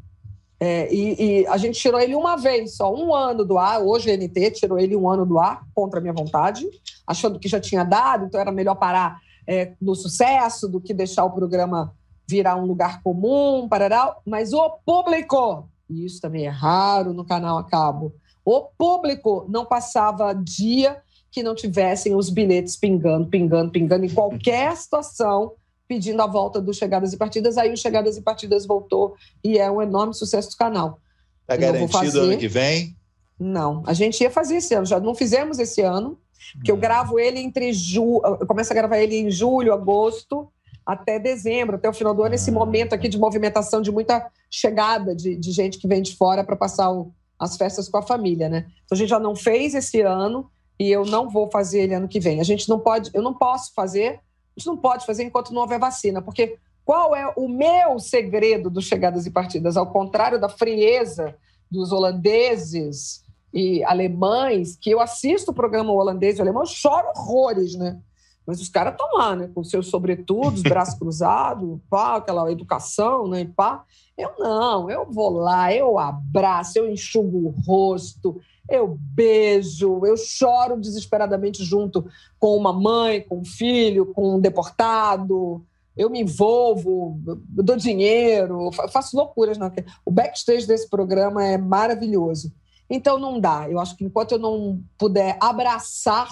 É, 0.60 0.92
e, 0.94 1.42
e, 1.42 1.48
a 1.48 1.58
gente 1.58 1.80
tirou 1.80 2.00
ele 2.00 2.16
uma 2.16 2.36
vez 2.36 2.76
só, 2.76 2.94
um 2.94 3.14
ano 3.14 3.46
do 3.46 3.58
ar. 3.58 3.82
Hoje 3.82 4.10
a 4.10 4.18
NT 4.18 4.52
tirou 4.52 4.80
ele 4.80 4.96
um 4.96 5.10
ano 5.10 5.26
do 5.26 5.38
ar, 5.38 5.64
contra 5.74 6.00
a 6.00 6.02
minha 6.02 6.14
vontade, 6.14 6.68
achando 7.06 7.40
que 7.40 7.48
já 7.48 7.60
tinha 7.60 7.84
dado, 7.84 8.26
então 8.26 8.40
era 8.40 8.52
melhor 8.52 8.76
parar 8.76 9.20
é, 9.48 9.74
no 9.82 9.96
sucesso 9.96 10.68
do 10.68 10.82
que 10.82 10.94
deixar 10.94 11.26
o 11.26 11.32
programa 11.32 11.94
virar 12.28 12.56
um 12.58 12.66
lugar 12.66 13.02
comum, 13.02 13.68
parará. 13.70 14.16
Mas 14.26 14.52
o 14.52 14.70
público, 14.86 15.70
e 15.90 16.06
isso 16.06 16.20
também 16.20 16.46
é 16.46 16.50
raro 16.50 17.14
no 17.14 17.24
canal 17.24 17.58
a 17.58 17.64
cabo, 17.64 18.14
o 18.44 18.62
público 18.62 19.46
não 19.48 19.66
passava 19.66 20.34
dia 20.34 21.02
que 21.32 21.44
não 21.44 21.54
tivessem 21.54 22.16
os 22.16 22.30
bilhetes 22.30 22.76
pingando, 22.76 23.28
pingando, 23.28 23.72
pingando 23.72 24.06
em 24.06 24.10
qualquer 24.10 24.76
situação 24.76 25.54
pedindo 25.88 26.22
a 26.22 26.28
volta 26.28 26.62
do 26.62 26.74
Chegadas 26.74 27.14
e 27.14 27.18
Partidas. 27.18 27.58
Aí 27.58 27.72
o 27.72 27.78
Chegadas 27.78 28.18
e 28.18 28.22
Partidas 28.22 28.66
voltou 28.66 29.16
e 29.44 29.58
é 29.58 29.70
um 29.72 29.82
enorme 29.82 30.14
sucesso 30.14 30.52
do 30.52 30.58
canal. 30.58 31.00
Está 31.42 31.56
garantido 31.56 31.92
fazer... 31.92 32.20
ano 32.20 32.38
que 32.38 32.48
vem? 32.48 32.96
Não, 33.40 33.84
a 33.86 33.94
gente 33.94 34.22
ia 34.22 34.32
fazer 34.32 34.58
esse 34.58 34.74
ano, 34.74 34.86
já 34.86 35.00
não 35.00 35.14
fizemos 35.14 35.60
esse 35.60 35.82
ano, 35.82 36.20
porque 36.54 36.72
eu 36.72 36.76
hum. 36.76 36.80
gravo 36.80 37.20
ele 37.20 37.40
entre 37.40 37.72
julho, 37.72 38.22
eu 38.40 38.48
começo 38.48 38.72
a 38.74 38.76
gravar 38.76 38.98
ele 38.98 39.16
em 39.16 39.30
julho, 39.30 39.74
agosto, 39.74 40.52
até 40.86 41.20
dezembro, 41.20 41.76
até 41.76 41.88
o 41.88 41.94
final 41.94 42.16
do 42.16 42.24
ano, 42.24 42.34
esse 42.34 42.50
ah. 42.50 42.54
momento 42.54 42.94
aqui 42.94 43.08
de 43.08 43.18
movimentação, 43.18 43.82
de 43.82 43.92
muita 43.92 44.28
chegada 44.50 45.16
de, 45.16 45.36
de 45.36 45.52
gente 45.52 45.78
que 45.78 45.88
vem 45.88 46.02
de 46.02 46.16
fora 46.16 46.44
para 46.44 46.56
passar 46.56 46.92
o, 46.92 47.14
as 47.40 47.56
festas 47.56 47.88
com 47.88 47.98
a 47.98 48.02
família, 48.02 48.50
né? 48.50 48.66
Então 48.86 48.96
a 48.96 48.98
gente 48.98 49.10
já 49.10 49.20
não 49.20 49.36
fez 49.36 49.76
esse 49.76 50.02
ano 50.02 50.50
e 50.80 50.90
eu 50.90 51.06
não 51.06 51.30
vou 51.30 51.50
fazer 51.52 51.82
ele 51.82 51.94
ano 51.94 52.08
que 52.08 52.20
vem. 52.20 52.40
A 52.40 52.44
gente 52.44 52.68
não 52.70 52.80
pode, 52.80 53.12
eu 53.14 53.22
não 53.22 53.34
posso 53.34 53.74
fazer 53.74 54.20
gente 54.58 54.68
não 54.68 54.78
pode 54.78 55.06
fazer 55.06 55.24
enquanto 55.24 55.54
não 55.54 55.62
houver 55.62 55.80
vacina, 55.80 56.22
porque 56.22 56.58
qual 56.84 57.16
é 57.16 57.32
o 57.36 57.48
meu 57.48 58.00
segredo 58.00 58.70
dos 58.70 58.86
chegadas 58.86 59.26
e 59.26 59.32
partidas? 59.32 59.76
Ao 59.76 59.88
contrário 59.88 60.40
da 60.40 60.50
frieza 60.50 61.36
dos 61.70 61.92
holandeses 61.92 63.24
e 63.54 63.84
alemães, 63.84 64.76
que 64.76 64.90
eu 64.90 65.00
assisto 65.00 65.52
o 65.52 65.54
programa 65.54 65.92
holandês 65.92 66.38
e 66.38 66.42
alemão, 66.42 66.66
choro 66.66 67.10
horrores, 67.10 67.76
né? 67.76 68.00
Mas 68.48 68.62
os 68.62 68.70
caras 68.70 68.94
estão 68.94 69.10
lá, 69.18 69.36
né? 69.36 69.50
Com 69.54 69.62
seus 69.62 69.90
sobretudos, 69.90 70.62
braço 70.64 70.98
cruzado, 70.98 71.82
pá, 71.90 72.16
aquela 72.16 72.50
educação, 72.50 73.28
né? 73.28 73.52
Pá. 73.54 73.84
Eu 74.18 74.32
não, 74.40 74.90
eu 74.90 75.06
vou 75.12 75.32
lá, 75.32 75.72
eu 75.74 76.00
abraço, 76.00 76.80
eu 76.80 76.90
enxugo 76.90 77.38
o 77.38 77.50
rosto, 77.68 78.40
eu 78.70 78.98
beijo, 79.00 80.06
eu 80.06 80.16
choro 80.16 80.80
desesperadamente 80.80 81.64
junto 81.64 82.08
com 82.40 82.56
uma 82.56 82.72
mãe, 82.72 83.22
com 83.22 83.40
um 83.40 83.46
filho, 83.46 84.08
com 84.14 84.36
um 84.36 84.40
deportado. 84.40 85.64
Eu 85.96 86.10
me 86.10 86.22
envolvo, 86.22 87.20
eu 87.28 87.64
dou 87.64 87.76
dinheiro, 87.76 88.72
faço 88.92 89.18
loucuras. 89.18 89.58
Não. 89.58 89.72
O 90.06 90.12
backstage 90.12 90.66
desse 90.66 90.90
programa 90.90 91.46
é 91.46 91.58
maravilhoso. 91.58 92.54
Então 92.90 93.20
não 93.20 93.40
dá. 93.40 93.70
Eu 93.70 93.80
acho 93.80 93.96
que 93.98 94.06
enquanto 94.06 94.34
eu 94.34 94.40
não 94.40 94.82
puder 94.98 95.38
abraçar, 95.42 96.30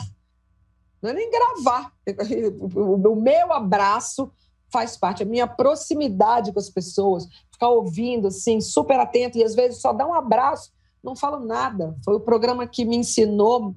não 1.05 1.11
é 1.11 1.13
nem 1.13 1.31
gravar, 1.31 1.91
o 2.75 3.15
meu 3.15 3.53
abraço 3.53 4.31
faz 4.71 4.97
parte, 4.97 5.23
a 5.23 5.25
minha 5.25 5.47
proximidade 5.47 6.51
com 6.51 6.59
as 6.59 6.69
pessoas, 6.69 7.27
ficar 7.51 7.69
ouvindo 7.69 8.27
assim, 8.27 8.59
super 8.59 8.99
atento 8.99 9.37
e 9.37 9.43
às 9.43 9.55
vezes 9.55 9.79
só 9.79 9.93
dar 9.93 10.07
um 10.07 10.13
abraço 10.13 10.75
não 11.05 11.15
falo 11.15 11.45
nada. 11.45 11.95
Foi 12.03 12.15
o 12.15 12.19
programa 12.19 12.65
que 12.67 12.83
me 12.83 12.97
ensinou, 12.97 13.75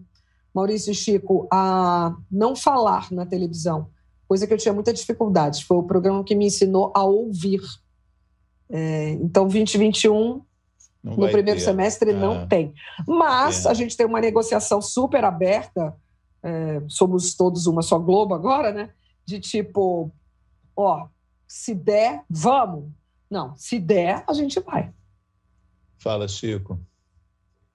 Maurício 0.53 0.91
e 0.91 0.95
Chico, 0.95 1.47
a 1.53 2.17
não 2.31 2.57
falar 2.57 3.13
na 3.13 3.27
televisão, 3.27 3.91
coisa 4.27 4.47
que 4.47 4.55
eu 4.55 4.59
tinha 4.59 4.73
muita 4.73 4.93
dificuldade. 4.93 5.65
Foi 5.67 5.77
o 5.77 5.83
programa 5.83 6.25
que 6.25 6.35
me 6.35 6.47
ensinou 6.47 6.91
a 6.97 7.05
ouvir. 7.05 7.61
É, 8.71 9.11
então, 9.11 9.47
2021, 9.47 10.43
não 11.05 11.17
no 11.17 11.29
primeiro 11.29 11.61
ter. 11.61 11.65
semestre, 11.67 12.13
não 12.13 12.43
é. 12.43 12.47
tem. 12.47 12.75
Mas 13.07 13.67
é. 13.67 13.69
a 13.69 13.75
gente 13.75 13.97
tem 13.97 14.07
uma 14.07 14.21
negociação 14.21 14.81
super 14.81 15.25
aberta, 15.25 15.95
é, 16.43 16.83
somos 16.89 17.35
todos 17.35 17.67
uma 17.67 17.83
só 17.83 17.99
Globo 17.99 18.35
agora, 18.35 18.73
né? 18.73 18.91
De 19.25 19.41
tipo, 19.41 20.11
ó, 20.77 21.09
se 21.47 21.75
der, 21.75 22.23
vamos. 22.29 22.91
Não, 23.31 23.55
se 23.57 23.79
der, 23.79 24.25
a 24.27 24.33
gente 24.33 24.61
vai. 24.61 24.91
Fala, 25.99 26.29
Chico. 26.29 26.79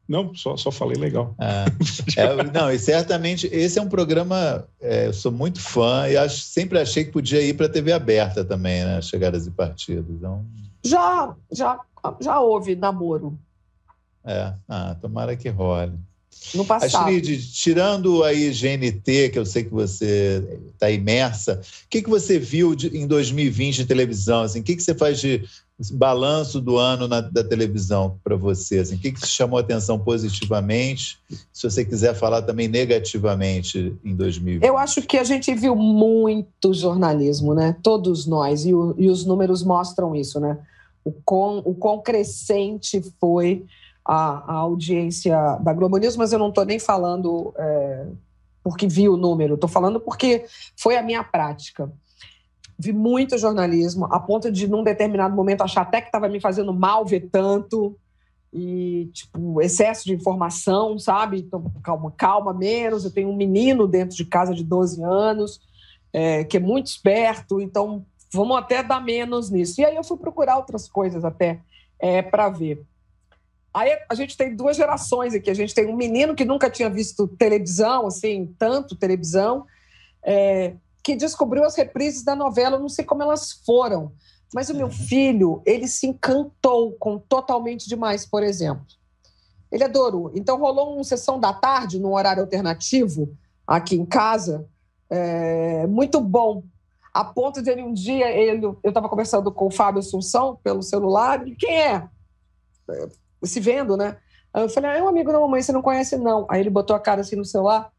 Não, 0.07 0.35
só, 0.35 0.57
só 0.57 0.69
falei 0.69 0.97
legal. 0.97 1.33
Ah, 1.39 1.65
é, 2.17 2.43
não, 2.51 2.71
e 2.71 2.77
certamente 2.77 3.47
esse 3.47 3.79
é 3.79 3.81
um 3.81 3.87
programa, 3.87 4.67
é, 4.81 5.07
eu 5.07 5.13
sou 5.13 5.31
muito 5.31 5.61
fã 5.61 6.07
e 6.09 6.17
acho, 6.17 6.41
sempre 6.41 6.79
achei 6.79 7.05
que 7.05 7.11
podia 7.11 7.41
ir 7.41 7.55
para 7.55 7.67
a 7.67 7.69
TV 7.69 7.93
aberta 7.93 8.43
também, 8.43 8.83
né? 8.83 9.01
Chegadas 9.01 9.47
e 9.47 9.51
partidas. 9.51 10.05
Então... 10.09 10.45
Já, 10.83 11.35
já, 11.51 11.79
já 12.19 12.39
houve 12.41 12.75
namoro. 12.75 13.39
É, 14.25 14.53
ah, 14.67 14.95
tomara 15.01 15.35
que 15.35 15.49
role. 15.49 15.97
No 16.53 16.65
passado. 16.65 17.09
Astrid, 17.09 17.51
tirando 17.51 18.23
aí 18.23 18.51
GNT, 18.51 19.29
que 19.29 19.39
eu 19.39 19.45
sei 19.45 19.63
que 19.63 19.71
você 19.71 20.43
está 20.73 20.89
imersa, 20.89 21.61
o 21.85 21.89
que, 21.89 22.01
que 22.01 22.09
você 22.09 22.37
viu 22.37 22.75
de, 22.75 22.95
em 22.95 23.07
2020 23.07 23.77
de 23.77 23.85
televisão? 23.85 24.41
Assim, 24.41 24.59
o 24.59 24.63
que, 24.63 24.75
que 24.75 24.83
você 24.83 24.93
faz 24.93 25.19
de 25.19 25.43
balanço 25.91 26.61
do 26.61 26.77
ano 26.77 27.07
na, 27.07 27.21
da 27.21 27.43
televisão 27.43 28.19
para 28.23 28.35
você? 28.35 28.79
Assim, 28.79 28.95
o 28.95 28.99
que, 28.99 29.11
que 29.11 29.21
te 29.21 29.27
chamou 29.27 29.57
a 29.57 29.61
atenção 29.61 29.97
positivamente? 29.97 31.17
Se 31.51 31.63
você 31.63 31.83
quiser 31.83 32.13
falar 32.13 32.43
também 32.43 32.67
negativamente 32.67 33.95
em 34.03 34.15
2020. 34.15 34.63
Eu 34.63 34.77
acho 34.77 35.01
que 35.01 35.17
a 35.17 35.23
gente 35.23 35.53
viu 35.55 35.75
muito 35.75 36.73
jornalismo, 36.73 37.55
né? 37.55 37.75
Todos 37.81 38.25
nós, 38.25 38.65
e, 38.65 38.73
o, 38.73 38.93
e 38.97 39.09
os 39.09 39.25
números 39.25 39.63
mostram 39.63 40.15
isso, 40.15 40.39
né? 40.39 40.57
O 41.03 41.11
quão, 41.11 41.61
o 41.65 41.73
quão 41.73 42.01
crescente 42.01 43.01
foi 43.19 43.65
a, 44.05 44.53
a 44.53 44.53
audiência 44.53 45.57
da 45.61 45.73
Globo 45.73 45.97
News, 45.97 46.15
mas 46.15 46.33
eu 46.33 46.39
não 46.39 46.49
estou 46.49 46.65
nem 46.65 46.79
falando 46.79 47.53
é, 47.57 48.07
porque 48.63 48.87
vi 48.87 49.07
o 49.07 49.17
número, 49.17 49.55
estou 49.55 49.69
falando 49.69 49.99
porque 49.99 50.45
foi 50.77 50.97
a 50.97 51.03
minha 51.03 51.23
prática. 51.23 51.91
Vi 52.77 52.91
muito 52.91 53.37
jornalismo, 53.37 54.05
a 54.05 54.19
ponto 54.19 54.51
de, 54.51 54.67
num 54.67 54.83
determinado 54.83 55.35
momento, 55.35 55.63
achar 55.63 55.81
até 55.81 56.01
que 56.01 56.07
estava 56.07 56.27
me 56.27 56.39
fazendo 56.39 56.73
mal 56.73 57.05
ver 57.05 57.29
tanto, 57.31 57.95
e, 58.53 59.09
tipo, 59.11 59.59
excesso 59.61 60.05
de 60.05 60.13
informação, 60.13 60.99
sabe? 60.99 61.39
Então, 61.39 61.71
calma, 61.81 62.13
calma 62.15 62.53
menos. 62.53 63.03
Eu 63.03 63.11
tenho 63.11 63.29
um 63.29 63.35
menino 63.35 63.87
dentro 63.87 64.15
de 64.15 64.23
casa 64.25 64.53
de 64.53 64.63
12 64.63 65.03
anos, 65.03 65.59
é, 66.13 66.43
que 66.43 66.57
é 66.57 66.59
muito 66.59 66.85
esperto, 66.85 67.59
então 67.59 68.05
vamos 68.31 68.55
até 68.55 68.83
dar 68.83 69.03
menos 69.03 69.49
nisso. 69.49 69.81
E 69.81 69.85
aí 69.85 69.95
eu 69.95 70.03
fui 70.03 70.17
procurar 70.17 70.57
outras 70.57 70.87
coisas 70.87 71.25
até 71.25 71.59
é, 71.99 72.21
para 72.21 72.49
ver. 72.49 72.85
Aí 73.73 73.97
a 74.07 74.13
gente 74.13 74.37
tem 74.37 74.55
duas 74.55 74.77
gerações 74.77 75.33
aqui. 75.33 75.49
A 75.49 75.55
gente 75.55 75.73
tem 75.73 75.87
um 75.87 75.95
menino 75.95 76.35
que 76.35 76.45
nunca 76.45 76.69
tinha 76.69 76.89
visto 76.89 77.27
televisão, 77.27 78.05
assim, 78.05 78.53
tanto 78.59 78.95
televisão, 78.95 79.65
é, 80.23 80.75
que 81.03 81.15
descobriu 81.15 81.63
as 81.63 81.75
reprises 81.75 82.23
da 82.23 82.35
novela. 82.35 82.77
Não 82.77 82.89
sei 82.89 83.03
como 83.03 83.23
elas 83.23 83.51
foram, 83.65 84.13
mas 84.53 84.69
o 84.69 84.75
meu 84.75 84.85
uhum. 84.85 84.91
filho, 84.91 85.61
ele 85.65 85.87
se 85.87 86.05
encantou 86.05 86.93
com 86.93 87.17
Totalmente 87.17 87.89
Demais, 87.89 88.25
por 88.25 88.43
exemplo. 88.43 88.85
Ele 89.71 89.83
adorou. 89.83 90.31
Então 90.35 90.59
rolou 90.59 90.93
uma 90.93 91.03
sessão 91.03 91.39
da 91.39 91.51
tarde, 91.51 91.99
num 91.99 92.13
horário 92.13 92.43
alternativo, 92.43 93.35
aqui 93.65 93.95
em 93.95 94.05
casa, 94.05 94.67
é, 95.09 95.87
muito 95.87 96.21
bom. 96.21 96.63
A 97.11 97.23
ponto 97.23 97.61
de 97.61 97.71
ele 97.71 97.81
um 97.81 97.93
dia, 97.93 98.29
ele, 98.29 98.65
eu 98.65 98.79
estava 98.83 99.09
conversando 99.09 99.51
com 99.51 99.65
o 99.65 99.71
Fábio 99.71 99.99
Assunção 99.99 100.59
pelo 100.63 100.83
celular, 100.83 101.41
ele, 101.41 101.55
quem 101.55 101.75
é? 101.75 102.07
Se 103.43 103.59
vendo, 103.59 103.97
né? 103.97 104.17
Aí 104.53 104.63
eu 104.63 104.69
falei, 104.69 104.91
ah, 104.91 104.97
é 104.97 105.03
um 105.03 105.07
amigo 105.07 105.31
da 105.31 105.39
mamãe, 105.39 105.61
você 105.61 105.71
não 105.71 105.81
conhece, 105.81 106.17
não. 106.17 106.45
Aí 106.49 106.59
ele 106.61 106.69
botou 106.69 106.95
a 106.95 106.99
cara 106.99 107.21
assim 107.21 107.35
no 107.35 107.45
celular. 107.45 107.91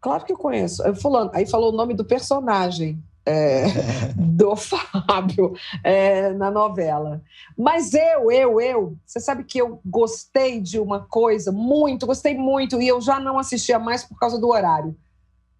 Claro 0.00 0.24
que 0.24 0.32
eu 0.32 0.36
conheço. 0.36 0.82
Aí, 0.82 0.94
fulano, 0.94 1.30
aí 1.32 1.46
falou 1.46 1.72
o 1.72 1.76
nome 1.76 1.94
do 1.94 2.04
personagem 2.04 3.02
é, 3.24 3.64
do 4.16 4.56
Fábio 4.56 5.54
é, 5.84 6.32
na 6.32 6.50
novela. 6.50 7.22
Mas 7.56 7.94
eu, 7.94 8.32
eu, 8.32 8.60
eu, 8.60 8.96
você 9.06 9.20
sabe 9.20 9.44
que 9.44 9.58
eu 9.58 9.80
gostei 9.84 10.60
de 10.60 10.78
uma 10.78 11.00
coisa 11.00 11.52
muito, 11.52 12.06
gostei 12.06 12.36
muito, 12.36 12.80
e 12.80 12.88
eu 12.88 13.00
já 13.00 13.20
não 13.20 13.38
assistia 13.38 13.78
mais 13.78 14.04
por 14.04 14.18
causa 14.18 14.38
do 14.38 14.48
horário. 14.48 14.96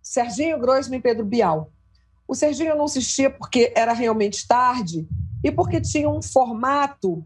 Serginho 0.03 0.59
Groisman 0.59 0.99
e 0.99 1.03
Pedro 1.03 1.25
Bial. 1.25 1.71
O 2.27 2.35
Serginho 2.35 2.71
eu 2.71 2.77
não 2.77 2.87
assistia 2.87 3.29
porque 3.29 3.73
era 3.77 3.93
realmente 3.93 4.47
tarde 4.47 5.07
e 5.43 5.51
porque 5.51 5.81
tinha 5.81 6.09
um 6.09 6.23
formato 6.23 7.25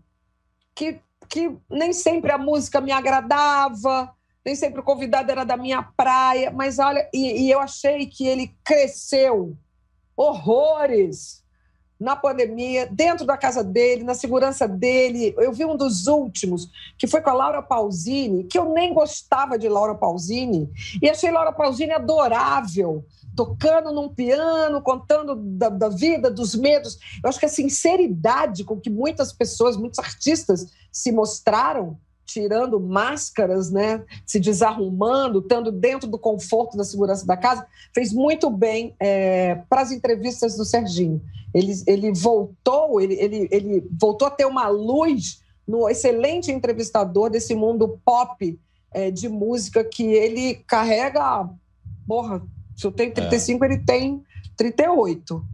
que 0.74 1.00
que 1.28 1.56
nem 1.70 1.92
sempre 1.92 2.32
a 2.32 2.38
música 2.38 2.80
me 2.80 2.92
agradava, 2.92 4.14
nem 4.44 4.54
sempre 4.54 4.80
o 4.80 4.84
convidado 4.84 5.30
era 5.30 5.44
da 5.44 5.56
minha 5.56 5.82
praia, 5.82 6.50
mas 6.50 6.78
olha, 6.78 7.08
e, 7.12 7.46
e 7.46 7.50
eu 7.50 7.60
achei 7.60 8.06
que 8.06 8.26
ele 8.26 8.56
cresceu 8.64 9.56
horrores 10.16 11.43
na 11.98 12.16
pandemia, 12.16 12.88
dentro 12.90 13.24
da 13.24 13.36
casa 13.36 13.62
dele, 13.62 14.04
na 14.04 14.14
segurança 14.14 14.66
dele. 14.66 15.34
Eu 15.38 15.52
vi 15.52 15.64
um 15.64 15.76
dos 15.76 16.06
últimos, 16.06 16.68
que 16.98 17.06
foi 17.06 17.20
com 17.20 17.30
a 17.30 17.34
Laura 17.34 17.62
Pausini, 17.62 18.44
que 18.44 18.58
eu 18.58 18.72
nem 18.72 18.92
gostava 18.92 19.58
de 19.58 19.68
Laura 19.68 19.94
Pausini, 19.94 20.68
e 21.00 21.08
achei 21.08 21.30
Laura 21.30 21.52
Pausini 21.52 21.92
adorável, 21.92 23.04
tocando 23.36 23.92
num 23.92 24.08
piano, 24.08 24.82
contando 24.82 25.34
da, 25.34 25.68
da 25.68 25.88
vida, 25.88 26.30
dos 26.30 26.54
medos. 26.54 26.98
Eu 27.22 27.28
acho 27.28 27.38
que 27.38 27.46
a 27.46 27.48
sinceridade 27.48 28.64
com 28.64 28.80
que 28.80 28.90
muitas 28.90 29.32
pessoas, 29.32 29.76
muitos 29.76 29.98
artistas 29.98 30.72
se 30.92 31.10
mostraram 31.10 31.98
tirando 32.24 32.80
máscaras, 32.80 33.70
né, 33.70 34.02
se 34.26 34.40
desarrumando, 34.40 35.40
estando 35.40 35.70
dentro 35.70 36.08
do 36.08 36.18
conforto 36.18 36.76
da 36.76 36.84
segurança 36.84 37.26
da 37.26 37.36
casa, 37.36 37.66
fez 37.94 38.12
muito 38.12 38.50
bem 38.50 38.94
é, 38.98 39.56
para 39.68 39.82
as 39.82 39.92
entrevistas 39.92 40.56
do 40.56 40.64
Serginho. 40.64 41.20
Ele, 41.52 41.72
ele 41.86 42.12
voltou, 42.12 43.00
ele, 43.00 43.14
ele, 43.14 43.48
ele 43.50 43.88
voltou 44.00 44.26
a 44.26 44.30
ter 44.30 44.44
uma 44.44 44.68
luz 44.68 45.40
no 45.66 45.88
excelente 45.88 46.50
entrevistador 46.50 47.30
desse 47.30 47.54
mundo 47.54 47.98
pop 48.04 48.58
é, 48.92 49.10
de 49.10 49.28
música 49.28 49.84
que 49.84 50.04
ele 50.04 50.56
carrega. 50.66 51.48
Porra, 52.06 52.42
se 52.76 52.86
eu 52.86 52.92
tenho 52.92 53.14
35, 53.14 53.64
é. 53.64 53.68
ele 53.68 53.78
tem 53.78 54.22
38. 54.56 55.44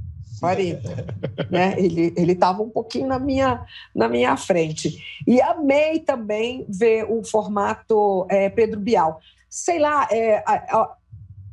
40. 0.41 0.81
né? 1.51 1.75
Ele 1.79 2.33
estava 2.33 2.63
um 2.63 2.71
pouquinho 2.71 3.07
na 3.07 3.19
minha, 3.19 3.65
na 3.95 4.09
minha 4.09 4.37
frente. 4.37 5.23
E 5.27 5.41
amei 5.41 6.01
também 6.01 6.65
ver 6.69 7.05
o 7.09 7.23
formato 7.23 8.27
é, 8.29 8.49
Pedro 8.49 8.81
Bial. 8.81 9.21
Sei 9.49 9.79
lá, 9.79 10.09
é, 10.11 10.43
a, 10.47 10.55
a, 10.55 10.97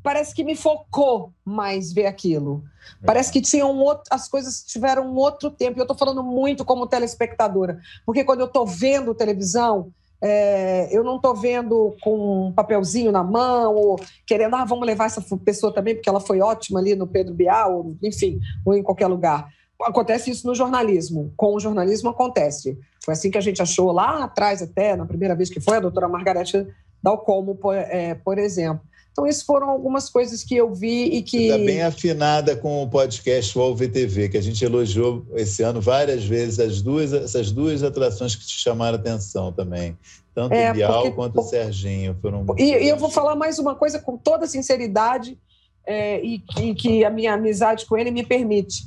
parece 0.01 0.33
que 0.33 0.43
me 0.43 0.55
focou 0.55 1.33
mais 1.43 1.91
ver 1.91 2.05
aquilo. 2.05 2.63
Parece 3.05 3.31
que 3.31 3.41
tinha 3.41 3.65
um 3.65 3.79
outro, 3.79 4.05
as 4.09 4.27
coisas 4.27 4.63
tiveram 4.63 5.05
um 5.05 5.15
outro 5.15 5.51
tempo. 5.51 5.77
E 5.77 5.81
eu 5.81 5.83
estou 5.83 5.97
falando 5.97 6.23
muito 6.23 6.63
como 6.63 6.87
telespectadora, 6.87 7.79
porque 8.05 8.23
quando 8.23 8.39
eu 8.39 8.45
estou 8.45 8.65
vendo 8.65 9.13
televisão, 9.13 9.91
é, 10.21 10.95
eu 10.95 11.03
não 11.03 11.17
estou 11.17 11.35
vendo 11.35 11.95
com 12.01 12.47
um 12.47 12.51
papelzinho 12.51 13.11
na 13.11 13.23
mão, 13.23 13.75
ou 13.75 13.99
querendo, 14.25 14.55
ah, 14.55 14.65
vamos 14.65 14.85
levar 14.85 15.05
essa 15.05 15.21
pessoa 15.37 15.73
também, 15.73 15.95
porque 15.95 16.09
ela 16.09 16.19
foi 16.19 16.41
ótima 16.41 16.79
ali 16.79 16.95
no 16.95 17.07
Pedro 17.07 17.33
Bial, 17.33 17.77
ou, 17.77 17.97
enfim, 18.01 18.39
ou 18.65 18.73
em 18.73 18.83
qualquer 18.83 19.07
lugar. 19.07 19.47
Acontece 19.81 20.31
isso 20.31 20.47
no 20.47 20.55
jornalismo. 20.55 21.31
Com 21.37 21.53
o 21.53 21.59
jornalismo 21.59 22.09
acontece. 22.09 22.77
Foi 23.05 23.13
assim 23.13 23.29
que 23.29 23.37
a 23.37 23.41
gente 23.41 23.61
achou 23.61 23.91
lá 23.91 24.23
atrás, 24.23 24.61
até, 24.61 24.95
na 24.95 25.05
primeira 25.05 25.35
vez 25.35 25.49
que 25.49 25.59
foi, 25.59 25.77
a 25.77 25.81
doutora 25.81 26.07
Margarete 26.07 26.65
Dalcomo, 27.01 27.55
por, 27.55 27.75
é, 27.75 28.15
por 28.15 28.39
exemplo. 28.39 28.81
Então, 29.17 29.25
isso 29.25 29.45
foram 29.45 29.67
algumas 29.67 30.11
coisas 30.11 30.43
que 30.43 30.55
eu 30.55 30.71
vi 30.71 31.05
e 31.05 31.23
que. 31.23 31.47
Está 31.47 31.57
bem 31.57 31.81
afinada 31.81 32.55
com 32.55 32.83
o 32.83 32.87
podcast 32.87 33.57
UOL 33.57 33.75
VTV, 33.75 34.29
que 34.29 34.37
a 34.37 34.41
gente 34.41 34.63
elogiou 34.63 35.25
esse 35.33 35.63
ano 35.63 35.81
várias 35.81 36.23
vezes 36.23 36.59
as 36.59 36.83
duas, 36.83 37.11
essas 37.11 37.51
duas 37.51 37.81
atrações 37.81 38.35
que 38.35 38.45
te 38.45 38.59
chamaram 38.59 38.95
a 38.95 39.01
atenção 39.01 39.51
também. 39.51 39.97
Tanto 40.35 40.53
é, 40.53 40.69
o 40.69 40.73
Bial 40.75 41.01
porque... 41.01 41.15
quanto 41.15 41.39
o 41.39 41.43
Serginho. 41.43 42.15
Foram 42.21 42.45
e, 42.59 42.63
e, 42.63 42.89
eu 42.89 42.95
vou 42.95 43.09
falar 43.09 43.35
mais 43.35 43.57
uma 43.57 43.73
coisa 43.73 43.97
com 43.97 44.15
toda 44.15 44.45
sinceridade 44.45 45.35
é, 45.83 46.23
e, 46.23 46.43
e, 46.59 46.75
que 46.75 47.03
a 47.03 47.09
minha 47.09 47.33
amizade 47.33 47.87
com 47.87 47.97
ele 47.97 48.11
me 48.11 48.23
permite. 48.23 48.83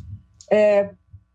É, 0.49 0.90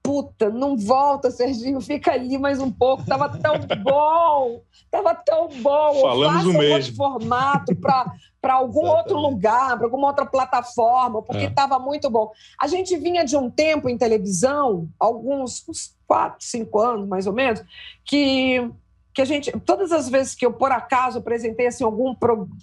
puta, 0.06 0.52
não 0.52 0.78
volta, 0.78 1.32
Serginho, 1.32 1.82
fica 1.82 2.12
ali 2.12 2.38
mais 2.38 2.60
um 2.60 2.72
pouco, 2.72 3.04
tava 3.04 3.28
tão 3.40 3.56
bom, 3.82 4.62
tava 4.92 5.16
tão 5.16 5.50
bom. 5.62 6.02
Falamos 6.02 6.46
o 6.46 6.54
mesmo. 6.54 6.96
formato 6.96 7.76
para 7.76 8.54
algum 8.54 8.86
outro 8.86 9.18
lugar, 9.18 9.76
para 9.76 9.88
alguma 9.88 10.08
outra 10.08 10.28
plataforma, 10.28 11.24
porque 11.24 11.46
estava 11.46 11.76
é. 11.78 11.80
muito 11.80 12.08
bom. 12.08 12.32
A 12.62 12.68
gente 12.68 12.96
vinha 12.98 13.26
de 13.26 13.36
um 13.36 13.50
tempo 13.50 13.90
em 13.90 13.98
televisão, 13.98 14.88
alguns 15.00 15.68
uns 15.68 15.96
quatro, 16.06 16.46
cinco 16.46 16.80
anos 16.80 17.08
mais 17.08 17.26
ou 17.26 17.34
menos, 17.34 17.64
que 18.06 18.70
que 19.12 19.22
a 19.22 19.26
gente, 19.26 19.50
todas 19.62 19.94
as 19.94 20.10
vezes 20.10 20.36
que 20.36 20.46
eu 20.46 20.52
por 20.52 20.74
acaso 20.74 21.20
apresentei 21.20 21.68
assim 21.68 21.86
algum 21.86 22.14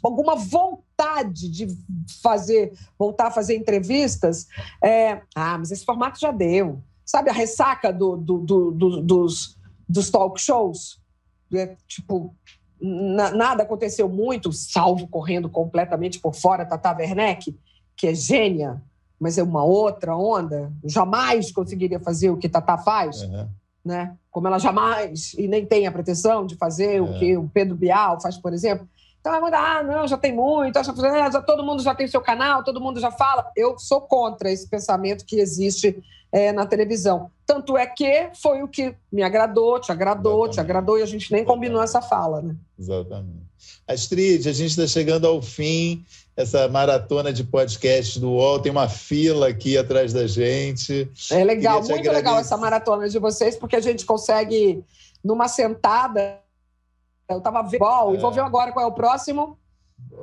alguma 0.02 0.36
vontade 0.36 1.48
de 1.48 1.66
fazer, 2.22 2.74
voltar 2.98 3.28
a 3.28 3.30
fazer 3.30 3.56
entrevistas, 3.56 4.46
é, 4.84 5.22
ah, 5.34 5.56
mas 5.56 5.70
esse 5.70 5.82
formato 5.82 6.20
já 6.20 6.30
deu 6.30 6.78
sabe, 7.04 7.30
a 7.30 7.32
ressaca 7.32 7.92
do, 7.92 8.16
do, 8.16 8.38
do, 8.38 8.70
do 8.70 9.02
dos, 9.02 9.58
dos 9.88 10.10
talk 10.10 10.40
shows. 10.40 11.00
É, 11.54 11.76
tipo, 11.86 12.34
na, 12.80 13.30
nada 13.30 13.62
aconteceu 13.62 14.08
muito, 14.08 14.52
salvo 14.52 15.06
correndo 15.06 15.48
completamente 15.48 16.18
por 16.18 16.34
fora 16.34 16.64
Tata 16.64 16.96
Werneck, 16.96 17.56
que 17.96 18.08
é 18.08 18.14
gênia, 18.14 18.82
mas 19.20 19.38
é 19.38 19.42
uma 19.42 19.62
outra 19.62 20.16
onda. 20.16 20.72
jamais 20.84 21.52
conseguiria 21.52 22.00
fazer 22.00 22.30
o 22.30 22.36
que 22.36 22.48
Tata 22.48 22.76
faz. 22.78 23.22
Uhum. 23.22 23.48
Né? 23.84 24.16
Como 24.30 24.46
ela 24.46 24.58
jamais, 24.58 25.34
e 25.34 25.46
nem 25.46 25.66
tem 25.66 25.86
a 25.86 25.92
pretensão 25.92 26.46
de 26.46 26.56
fazer 26.56 26.96
é. 26.96 27.00
o 27.00 27.18
que 27.18 27.36
o 27.36 27.48
Pedro 27.48 27.76
Bial 27.76 28.20
faz, 28.20 28.36
por 28.36 28.52
exemplo. 28.52 28.88
Então, 29.22 29.40
manda, 29.40 29.56
ah, 29.56 29.84
não, 29.84 30.08
já 30.08 30.18
tem 30.18 30.34
muito, 30.34 30.74
já, 30.74 31.30
já, 31.30 31.40
todo 31.40 31.62
mundo 31.62 31.80
já 31.80 31.94
tem 31.94 32.08
seu 32.08 32.20
canal, 32.20 32.64
todo 32.64 32.80
mundo 32.80 32.98
já 32.98 33.12
fala. 33.12 33.48
Eu 33.56 33.78
sou 33.78 34.00
contra 34.00 34.50
esse 34.50 34.68
pensamento 34.68 35.24
que 35.24 35.38
existe 35.38 36.02
é, 36.32 36.50
na 36.50 36.66
televisão. 36.66 37.30
Tanto 37.46 37.78
é 37.78 37.86
que 37.86 38.30
foi 38.34 38.64
o 38.64 38.68
que 38.68 38.96
me 39.12 39.22
agradou, 39.22 39.78
te 39.78 39.92
agradou, 39.92 40.46
Exatamente. 40.46 40.54
te 40.54 40.60
agradou, 40.60 40.98
e 40.98 41.02
a 41.02 41.06
gente 41.06 41.30
nem 41.30 41.44
combinou 41.44 41.80
essa 41.80 42.02
fala, 42.02 42.42
né? 42.42 42.56
Exatamente. 42.76 43.46
Astrid, 43.86 44.48
a 44.48 44.52
gente 44.52 44.70
está 44.70 44.88
chegando 44.88 45.24
ao 45.24 45.40
fim. 45.40 46.04
Essa 46.36 46.66
maratona 46.66 47.32
de 47.32 47.44
podcasts 47.44 48.16
do 48.16 48.30
UOL 48.30 48.58
tem 48.58 48.72
uma 48.72 48.88
fila 48.88 49.48
aqui 49.48 49.78
atrás 49.78 50.12
da 50.12 50.26
gente. 50.26 51.08
É 51.30 51.44
legal, 51.44 51.74
muito 51.74 51.92
agradecer. 51.92 52.16
legal 52.16 52.38
essa 52.40 52.56
maratona 52.56 53.08
de 53.08 53.20
vocês, 53.20 53.54
porque 53.54 53.76
a 53.76 53.80
gente 53.80 54.04
consegue, 54.04 54.82
numa 55.22 55.46
sentada. 55.46 56.41
Eu 57.32 57.38
estava 57.38 57.62
vendo, 57.62 57.84
é. 57.84 58.14
e 58.14 58.18
vou 58.18 58.32
ver 58.32 58.40
agora 58.40 58.72
qual 58.72 58.84
é 58.84 58.88
o 58.88 58.92
próximo. 58.92 59.58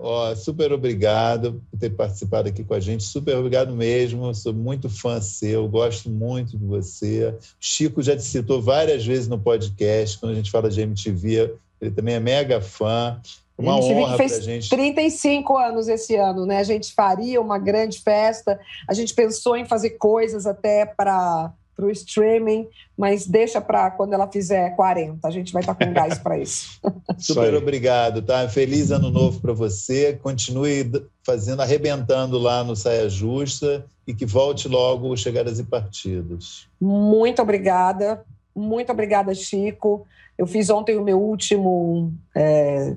Oh, 0.01 0.35
super 0.35 0.71
obrigado 0.71 1.61
por 1.69 1.79
ter 1.79 1.89
participado 1.89 2.47
aqui 2.47 2.63
com 2.63 2.73
a 2.73 2.79
gente. 2.79 3.03
Super 3.03 3.35
obrigado 3.37 3.75
mesmo. 3.75 4.33
Sou 4.33 4.53
muito 4.53 4.89
fã 4.89 5.19
seu, 5.19 5.67
gosto 5.67 6.09
muito 6.09 6.57
de 6.57 6.65
você. 6.65 7.35
Chico 7.59 8.01
já 8.01 8.15
te 8.15 8.23
citou 8.23 8.61
várias 8.61 9.05
vezes 9.05 9.27
no 9.27 9.39
podcast, 9.39 10.17
quando 10.19 10.33
a 10.33 10.35
gente 10.35 10.51
fala 10.51 10.69
de 10.69 10.81
MTV. 10.81 11.53
Ele 11.81 11.91
também 11.91 12.15
é 12.15 12.19
mega 12.19 12.61
fã. 12.61 13.19
Uma 13.57 13.73
a 13.73 13.75
honra 13.77 14.15
fez 14.15 14.33
pra 14.33 14.41
gente. 14.41 14.69
35 14.69 15.57
anos 15.57 15.87
esse 15.89 16.15
ano, 16.15 16.45
né? 16.45 16.59
A 16.59 16.63
gente 16.63 16.93
faria 16.93 17.41
uma 17.41 17.57
grande 17.57 17.99
festa. 17.99 18.59
A 18.87 18.93
gente 18.93 19.13
pensou 19.13 19.57
em 19.57 19.65
fazer 19.65 19.91
coisas 19.91 20.45
até 20.45 20.85
para 20.85 21.51
para 21.79 21.87
o 21.87 21.91
streaming, 21.91 22.67
mas 22.97 23.25
deixa 23.25 23.61
para 23.61 23.89
quando 23.89 24.11
ela 24.11 24.29
fizer 24.29 24.75
40. 24.75 25.25
A 25.25 25.31
gente 25.31 25.53
vai 25.53 25.61
estar 25.61 25.73
tá 25.73 25.85
com 25.85 25.93
gás 25.93 26.17
para 26.17 26.37
isso. 26.37 26.77
Super 27.17 27.55
obrigado, 27.55 28.21
tá? 28.21 28.49
Feliz 28.49 28.91
ano 28.91 29.09
novo 29.09 29.39
para 29.39 29.53
você. 29.53 30.19
Continue 30.21 30.91
fazendo, 31.23 31.61
arrebentando 31.61 32.37
lá 32.37 32.65
no 32.65 32.75
Saia 32.75 33.07
Justa 33.07 33.85
e 34.05 34.13
que 34.13 34.25
volte 34.25 34.67
logo 34.67 35.15
Chegadas 35.15 35.57
e 35.57 35.63
Partidos. 35.63 36.67
Muito 36.81 37.41
obrigada. 37.41 38.25
Muito 38.53 38.91
obrigada, 38.91 39.33
Chico. 39.33 40.05
Eu 40.37 40.45
fiz 40.45 40.69
ontem 40.69 40.97
o 40.97 41.03
meu 41.03 41.21
último 41.21 42.13
é, 42.35 42.93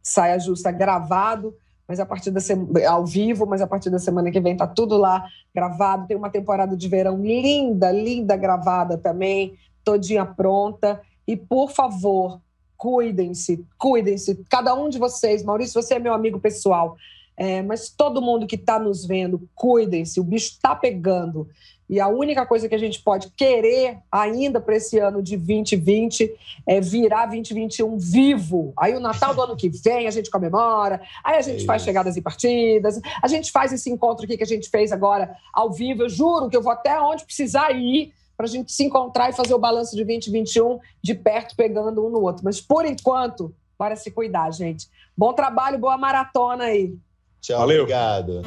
Saia 0.00 0.38
Justa 0.38 0.70
gravado 0.70 1.52
mas 1.90 1.98
a 1.98 2.06
partir 2.06 2.30
da 2.30 2.38
semana, 2.38 2.88
ao 2.88 3.04
vivo, 3.04 3.44
mas 3.46 3.60
a 3.60 3.66
partir 3.66 3.90
da 3.90 3.98
semana 3.98 4.30
que 4.30 4.38
vem 4.38 4.56
tá 4.56 4.64
tudo 4.64 4.96
lá 4.96 5.26
gravado. 5.52 6.06
Tem 6.06 6.16
uma 6.16 6.30
temporada 6.30 6.76
de 6.76 6.88
verão 6.88 7.20
linda, 7.20 7.90
linda 7.90 8.36
gravada 8.36 8.96
também, 8.96 9.58
todinha 9.82 10.24
pronta. 10.24 11.00
E 11.26 11.36
por 11.36 11.72
favor, 11.72 12.40
cuidem-se, 12.76 13.66
cuidem-se, 13.76 14.40
cada 14.48 14.72
um 14.72 14.88
de 14.88 15.00
vocês. 15.00 15.42
Maurício, 15.42 15.82
você 15.82 15.94
é 15.94 15.98
meu 15.98 16.14
amigo 16.14 16.38
pessoal, 16.38 16.96
é, 17.40 17.62
mas 17.62 17.88
todo 17.88 18.20
mundo 18.20 18.46
que 18.46 18.54
está 18.54 18.78
nos 18.78 19.06
vendo, 19.06 19.48
cuidem-se, 19.54 20.20
o 20.20 20.22
bicho 20.22 20.50
está 20.50 20.76
pegando. 20.76 21.48
E 21.88 21.98
a 21.98 22.06
única 22.06 22.44
coisa 22.44 22.68
que 22.68 22.74
a 22.74 22.78
gente 22.78 23.00
pode 23.00 23.30
querer 23.30 23.96
ainda 24.12 24.60
para 24.60 24.76
esse 24.76 24.98
ano 24.98 25.22
de 25.22 25.38
2020 25.38 26.34
é 26.66 26.82
virar 26.82 27.24
2021 27.24 27.96
vivo. 27.96 28.74
Aí 28.76 28.94
o 28.94 29.00
Natal 29.00 29.34
do 29.34 29.40
ano 29.40 29.56
que 29.56 29.70
vem 29.70 30.06
a 30.06 30.10
gente 30.10 30.30
comemora, 30.30 31.00
aí 31.24 31.38
a 31.38 31.40
gente 31.40 31.62
é 31.62 31.66
faz 31.66 31.82
chegadas 31.82 32.14
e 32.14 32.20
partidas, 32.20 33.00
a 33.22 33.26
gente 33.26 33.50
faz 33.50 33.72
esse 33.72 33.88
encontro 33.88 34.26
aqui 34.26 34.36
que 34.36 34.44
a 34.44 34.46
gente 34.46 34.68
fez 34.68 34.92
agora 34.92 35.34
ao 35.50 35.72
vivo. 35.72 36.02
Eu 36.02 36.10
juro 36.10 36.50
que 36.50 36.56
eu 36.58 36.62
vou 36.62 36.72
até 36.72 37.00
onde 37.00 37.24
precisar 37.24 37.70
ir 37.70 38.12
para 38.36 38.44
a 38.44 38.50
gente 38.50 38.70
se 38.70 38.84
encontrar 38.84 39.30
e 39.30 39.32
fazer 39.32 39.54
o 39.54 39.58
balanço 39.58 39.96
de 39.96 40.04
2021 40.04 40.78
de 41.02 41.14
perto, 41.14 41.56
pegando 41.56 42.06
um 42.06 42.10
no 42.10 42.20
outro. 42.20 42.44
Mas 42.44 42.60
por 42.60 42.84
enquanto, 42.84 43.54
bora 43.78 43.96
se 43.96 44.10
cuidar, 44.10 44.50
gente. 44.50 44.90
Bom 45.16 45.32
trabalho, 45.32 45.78
boa 45.78 45.96
maratona 45.96 46.64
aí. 46.64 46.94
Tchau, 47.40 47.58
Valeu. 47.58 47.82
obrigado. 47.82 48.42